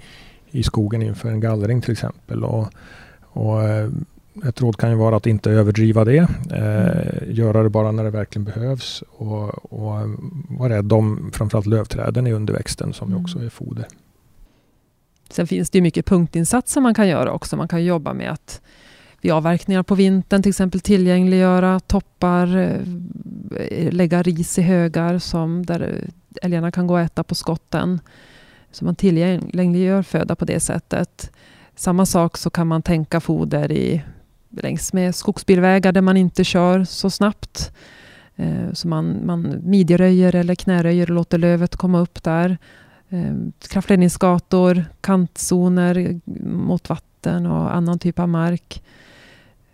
i 0.50 0.62
skogen 0.62 1.02
inför 1.02 1.28
en 1.28 1.40
gallring 1.40 1.80
till 1.80 1.92
exempel. 1.92 2.44
Och, 2.44 2.68
och 3.20 3.60
ett 4.48 4.60
råd 4.60 4.76
kan 4.76 4.90
ju 4.90 4.96
vara 4.96 5.16
att 5.16 5.26
inte 5.26 5.50
överdriva 5.50 6.04
det. 6.04 6.16
Eh, 6.16 6.26
mm. 6.50 7.34
göra 7.34 7.62
det 7.62 7.70
bara 7.70 7.92
när 7.92 8.04
det 8.04 8.10
verkligen 8.10 8.44
behövs. 8.44 9.02
Och, 9.08 9.72
och 9.72 10.08
vara 10.48 10.68
rädd 10.68 10.92
om 10.92 11.30
framförallt 11.34 11.66
lövträden 11.66 12.26
i 12.26 12.32
underväxten 12.32 12.92
som 12.92 13.08
mm. 13.08 13.22
också 13.22 13.38
är 13.38 13.48
foder. 13.48 13.86
Sen 15.30 15.46
finns 15.46 15.70
det 15.70 15.78
ju 15.78 15.82
mycket 15.82 16.06
punktinsatser 16.06 16.80
man 16.80 16.94
kan 16.94 17.08
göra 17.08 17.32
också. 17.32 17.56
Man 17.56 17.68
kan 17.68 17.84
jobba 17.84 18.12
med 18.12 18.30
att 18.30 18.60
vid 19.20 19.32
avverkningar 19.32 19.82
på 19.82 19.94
vintern 19.94 20.42
till 20.42 20.50
exempel 20.50 20.80
tillgängliggöra 20.80 21.80
toppar, 21.80 22.56
eh, 22.56 23.92
lägga 23.92 24.22
ris 24.22 24.58
i 24.58 24.62
högar 24.62 25.18
som 25.18 25.66
där 25.66 26.08
älgarna 26.42 26.70
kan 26.70 26.86
gå 26.86 26.94
och 26.94 27.00
äta 27.00 27.24
på 27.24 27.34
skotten. 27.34 28.00
Så 28.70 28.84
man 28.84 28.94
tillgängliggör 28.94 30.02
föda 30.02 30.36
på 30.36 30.44
det 30.44 30.60
sättet. 30.60 31.30
Samma 31.74 32.06
sak 32.06 32.36
så 32.36 32.50
kan 32.50 32.66
man 32.66 32.82
tänka 32.82 33.20
foder 33.20 33.72
i 33.72 34.02
längs 34.52 34.92
med 34.92 35.14
skogsbilvägar 35.14 35.92
där 35.92 36.00
man 36.00 36.16
inte 36.16 36.44
kör 36.44 36.84
så 36.84 37.10
snabbt. 37.10 37.72
Eh, 38.36 38.72
så 38.72 38.88
man, 38.88 39.26
man 39.26 39.60
midjeröjer 39.64 40.34
eller 40.34 40.54
knäröjer 40.54 41.10
och 41.10 41.14
låter 41.14 41.38
lövet 41.38 41.76
komma 41.76 42.00
upp 42.00 42.22
där. 42.22 42.58
Eh, 43.08 43.34
kraftledningsgator, 43.68 44.84
kantzoner 45.00 46.20
mot 46.44 46.88
vatten 46.88 47.46
och 47.46 47.74
annan 47.74 47.98
typ 47.98 48.18
av 48.18 48.28
mark. 48.28 48.82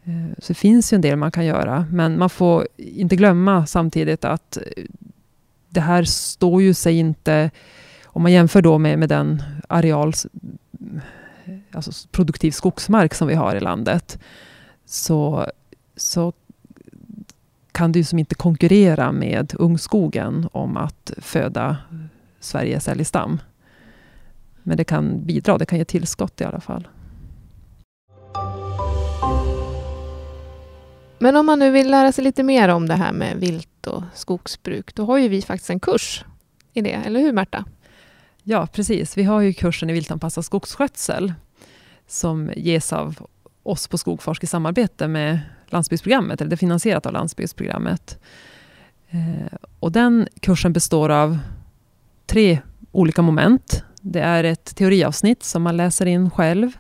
Eh, 0.05 0.39
så 0.39 0.53
det 0.53 0.59
finns 0.59 0.93
ju 0.93 0.95
en 0.95 1.01
del 1.01 1.16
man 1.16 1.31
kan 1.31 1.47
göra, 1.47 1.87
men 1.91 2.18
man 2.18 2.31
får 2.31 2.68
inte 2.76 3.16
glömma 3.16 3.66
samtidigt 3.66 4.24
att 4.24 4.59
det 5.68 5.81
här 5.81 6.05
står 6.05 6.62
ju 6.62 6.74
sig 6.74 6.99
inte, 6.99 7.51
om 8.05 8.22
man 8.22 8.33
jämför 8.33 8.62
då 8.62 8.79
med, 8.79 8.99
med 8.99 9.09
den 9.09 9.43
areal, 9.68 10.12
alltså 11.72 12.09
produktiv 12.11 12.51
skogsmark 12.51 13.14
som 13.14 13.29
vi 13.29 13.35
har 13.35 13.57
i 13.57 13.61
landet, 13.61 14.18
så, 14.89 15.47
så 15.97 16.32
kan 17.72 17.93
det 17.93 17.99
ju 17.99 18.05
som 18.05 18.18
inte 18.18 18.34
konkurrera 18.34 19.12
med 19.12 19.55
ungskogen 19.59 20.49
om 20.53 20.76
att 20.76 21.12
föda 21.18 21.76
Sveriges 22.41 22.89
älgstam. 22.89 23.41
Men 24.62 24.76
det 24.76 24.84
kan 24.84 25.26
bidra, 25.26 25.59
det 25.59 25.66
kan 25.66 25.78
ge 25.78 25.84
tillskott 25.84 26.41
i 26.41 26.45
alla 26.45 26.61
fall. 26.61 26.89
Men 31.18 31.36
om 31.36 31.47
man 31.47 31.59
nu 31.59 31.70
vill 31.70 31.91
lära 31.91 32.12
sig 32.12 32.24
lite 32.24 32.43
mer 32.43 32.68
om 32.68 32.89
det 32.89 32.95
här 32.95 33.12
med 33.12 33.36
vilt 33.36 33.86
och 33.86 34.03
skogsbruk, 34.14 34.95
då 34.95 35.05
har 35.05 35.18
ju 35.18 35.28
vi 35.28 35.43
faktiskt 35.43 35.70
en 35.70 35.80
kurs 35.80 36.24
i 36.72 36.80
det, 36.80 36.93
eller 36.93 37.20
hur 37.20 37.32
Märta? 37.32 37.64
Ja, 38.43 38.66
precis. 38.66 39.18
Vi 39.18 39.22
har 39.22 39.41
ju 39.41 39.53
kursen 39.53 39.91
i 39.91 39.93
viltanpassad 39.93 40.45
skogsskötsel 40.45 41.32
som 42.07 42.53
ges 42.57 42.93
av 42.93 43.26
oss 43.69 43.89
på 43.89 43.99
Skogforsk 43.99 44.45
i 44.45 44.47
samarbete 44.47 45.09
med 45.09 45.41
landsbygdsprogrammet, 45.66 46.41
eller 46.41 46.51
det 46.51 46.55
är 46.55 46.57
finansierat 46.57 47.07
av 47.07 47.12
landsbygdsprogrammet. 47.12 48.19
Eh, 49.11 49.59
och 49.81 49.93
den 49.93 50.29
kursen 50.41 50.73
består 50.73 51.09
av 51.09 51.39
tre 52.27 52.59
olika 52.93 53.23
moment. 53.23 53.85
Det 54.01 54.21
är 54.21 54.45
ett 54.45 54.77
teoriavsnitt 54.77 55.43
som 55.43 55.62
man 55.62 55.77
läser 55.77 56.07
in 56.07 56.31
själv. 56.31 56.73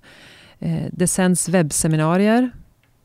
Eh, 0.58 0.86
det 0.92 1.06
sänds 1.06 1.48
webbseminarier 1.48 2.50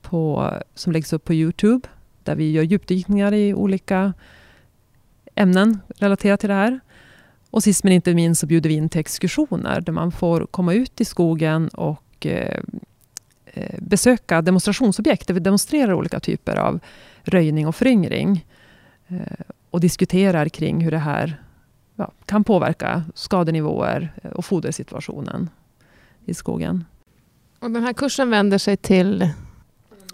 på, 0.02 0.52
som 0.76 0.94
läggs 0.94 1.14
upp 1.14 1.24
på 1.24 1.34
Youtube, 1.34 1.88
där 2.24 2.36
vi 2.36 2.52
gör 2.52 2.64
djupdykningar 2.64 3.34
i 3.34 3.54
olika 3.54 4.14
ämnen 5.36 5.80
relaterat 5.98 6.40
till 6.40 6.50
det 6.50 6.56
här. 6.56 6.80
Och 7.50 7.64
sist 7.64 7.84
men 7.84 7.94
inte 7.94 8.14
minst 8.14 8.42
så 8.42 8.48
bjuder 8.48 8.70
vi 8.70 8.76
in 8.76 8.90
till 8.90 9.02
exkursioner, 9.02 9.82
där 9.82 9.94
man 9.94 10.12
får 10.12 10.46
komma 10.46 10.74
ut 10.74 11.02
i 11.02 11.06
skogen 11.06 11.68
och 11.68 12.26
eh, 12.26 12.64
besöka 13.78 14.41
demonstrationsobjekt, 14.41 15.28
där 15.28 15.34
vi 15.34 15.39
demonstrerar 15.39 15.93
olika 15.93 16.20
typer 16.20 16.56
av 16.56 16.80
röjning 17.24 17.68
och 17.68 17.76
föryngring. 17.76 18.45
Eh, 19.08 19.45
och 19.70 19.80
diskuterar 19.80 20.49
kring 20.49 20.82
hur 20.82 20.91
det 20.91 20.97
här 20.97 21.41
ja, 21.95 22.12
kan 22.26 22.43
påverka 22.43 23.04
skadenivåer 23.16 24.14
och 24.36 24.45
fodersituationen 24.45 25.49
i 26.26 26.34
skogen. 26.34 26.86
Och 27.60 27.72
den 27.72 27.84
här 27.84 27.93
kursen 27.93 28.30
vänder 28.30 28.58
sig 28.58 28.78
till 28.78 29.30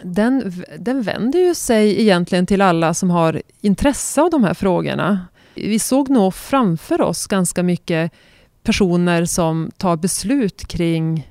den, 0.03 0.63
den 0.79 1.01
vänder 1.01 1.39
ju 1.39 1.55
sig 1.55 2.01
egentligen 2.01 2.45
till 2.45 2.61
alla 2.61 2.93
som 2.93 3.09
har 3.09 3.41
intresse 3.61 4.21
av 4.21 4.29
de 4.29 4.43
här 4.43 4.53
frågorna. 4.53 5.27
Vi 5.55 5.79
såg 5.79 6.09
nog 6.09 6.33
framför 6.33 7.01
oss 7.01 7.27
ganska 7.27 7.63
mycket 7.63 8.11
personer 8.63 9.25
som 9.25 9.71
tar 9.77 9.97
beslut 9.97 10.67
kring 10.67 11.17
eh, 11.17 11.23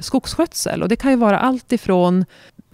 skogsskötsel. 0.00 0.82
Och 0.82 0.88
det 0.88 0.96
kan 0.96 1.10
ju 1.10 1.16
vara 1.16 1.38
allt 1.38 1.72
ifrån 1.72 2.24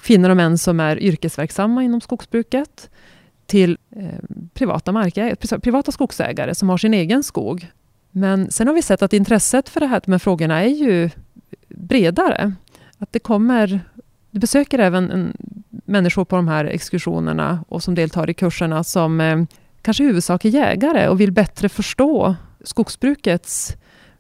kvinnor 0.01 0.31
och 0.31 0.37
män 0.37 0.59
som 0.59 0.81
är 0.81 0.99
yrkesverksamma 1.03 1.83
inom 1.83 2.01
skogsbruket 2.01 2.91
till 3.47 3.79
eh, 3.97 4.07
privata, 4.55 4.93
markägare, 4.93 5.59
privata 5.59 5.93
skogsägare 5.93 6.55
som 6.55 6.69
har 6.69 6.79
sin 6.79 6.95
egen 6.95 7.23
skog. 7.23 7.67
Men 8.11 8.51
sen 8.51 8.67
har 8.67 8.75
vi 8.75 8.83
sett 8.83 9.03
att 9.03 9.13
intresset 9.13 9.69
för 9.69 9.81
det 9.81 9.87
här 9.87 10.01
med 10.07 10.23
frågorna 10.23 10.63
är 10.63 10.69
ju 10.69 11.11
bredare. 11.69 12.53
Att 12.99 13.13
det 13.13 13.19
kommer 13.19 13.81
du 14.33 14.39
besöker 14.39 14.79
även 14.79 15.11
en, 15.11 15.37
människor 15.69 16.25
på 16.25 16.37
de 16.37 16.49
här 16.49 16.65
exkursionerna 16.65 17.65
och 17.69 17.83
som 17.83 17.95
deltar 17.95 18.31
i 18.31 18.35
kurserna 18.35 18.85
som 18.85 19.21
eh, 19.21 19.45
kanske 19.83 20.03
i 20.03 20.07
huvudsak 20.07 20.45
är 20.45 20.49
jägare 20.49 21.09
och 21.09 21.21
vill 21.21 21.33
bättre 21.33 21.69
förstå 21.69 22.35
skogsbrukets 22.65 23.77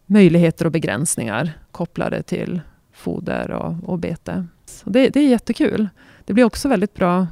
möjligheter 0.07 0.65
och 0.65 0.73
begränsningar 0.73 1.53
kopplade 1.71 2.23
till 2.23 2.61
foder 3.03 3.51
och, 3.51 3.89
och 3.89 3.99
bete. 3.99 4.47
Så 4.65 4.91
det, 4.91 5.09
det 5.09 5.21
är 5.21 5.29
jättekul. 5.29 5.89
Det 6.25 6.33
blir 6.33 6.45
också 6.45 6.69
väldigt 6.69 6.95
bra 6.95 7.27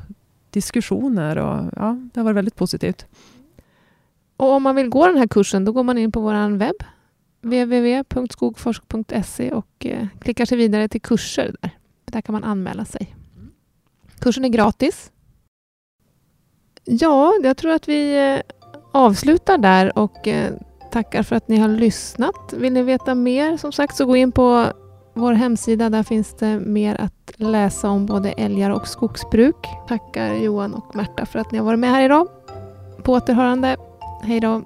diskussioner 0.50 1.38
och 1.38 1.70
ja, 1.76 1.98
det 2.12 2.20
har 2.20 2.24
varit 2.24 2.36
väldigt 2.36 2.56
positivt. 2.56 3.06
Och 4.36 4.52
om 4.52 4.62
man 4.62 4.76
vill 4.76 4.88
gå 4.88 5.06
den 5.06 5.16
här 5.16 5.26
kursen, 5.26 5.64
då 5.64 5.72
går 5.72 5.82
man 5.82 5.98
in 5.98 6.12
på 6.12 6.20
vår 6.20 6.56
webb 6.56 6.76
www.skogforsk.se 7.42 9.52
och 9.52 9.86
eh, 9.86 10.06
klickar 10.20 10.44
sig 10.44 10.58
vidare 10.58 10.88
till 10.88 11.00
kurser 11.00 11.56
där. 11.60 11.70
Där 12.04 12.20
kan 12.20 12.32
man 12.32 12.44
anmäla 12.44 12.84
sig. 12.84 13.16
Kursen 14.18 14.44
är 14.44 14.48
gratis. 14.48 15.12
Ja, 16.84 17.32
jag 17.42 17.56
tror 17.56 17.72
att 17.72 17.88
vi 17.88 18.32
eh, 18.34 18.40
avslutar 18.92 19.58
där 19.58 19.98
och 19.98 20.28
eh, 20.28 20.52
tackar 20.90 21.22
för 21.22 21.36
att 21.36 21.48
ni 21.48 21.56
har 21.56 21.68
lyssnat. 21.68 22.54
Vill 22.56 22.72
ni 22.72 22.82
veta 22.82 23.14
mer 23.14 23.56
som 23.56 23.72
sagt 23.72 23.96
så 23.96 24.06
gå 24.06 24.16
in 24.16 24.32
på 24.32 24.72
vår 25.14 25.32
hemsida, 25.32 25.90
där 25.90 26.02
finns 26.02 26.34
det 26.34 26.60
mer 26.60 27.00
att 27.00 27.32
läsa 27.36 27.88
om 27.88 28.06
både 28.06 28.32
älgar 28.32 28.70
och 28.70 28.88
skogsbruk. 28.88 29.66
Tackar 29.88 30.34
Johan 30.34 30.74
och 30.74 30.96
Märta 30.96 31.26
för 31.26 31.38
att 31.38 31.52
ni 31.52 31.58
har 31.58 31.64
varit 31.64 31.78
med 31.78 31.90
här 31.90 32.04
idag. 32.04 32.28
På 33.02 33.12
återhörande. 33.12 33.76
Hej 34.22 34.40
då. 34.40 34.62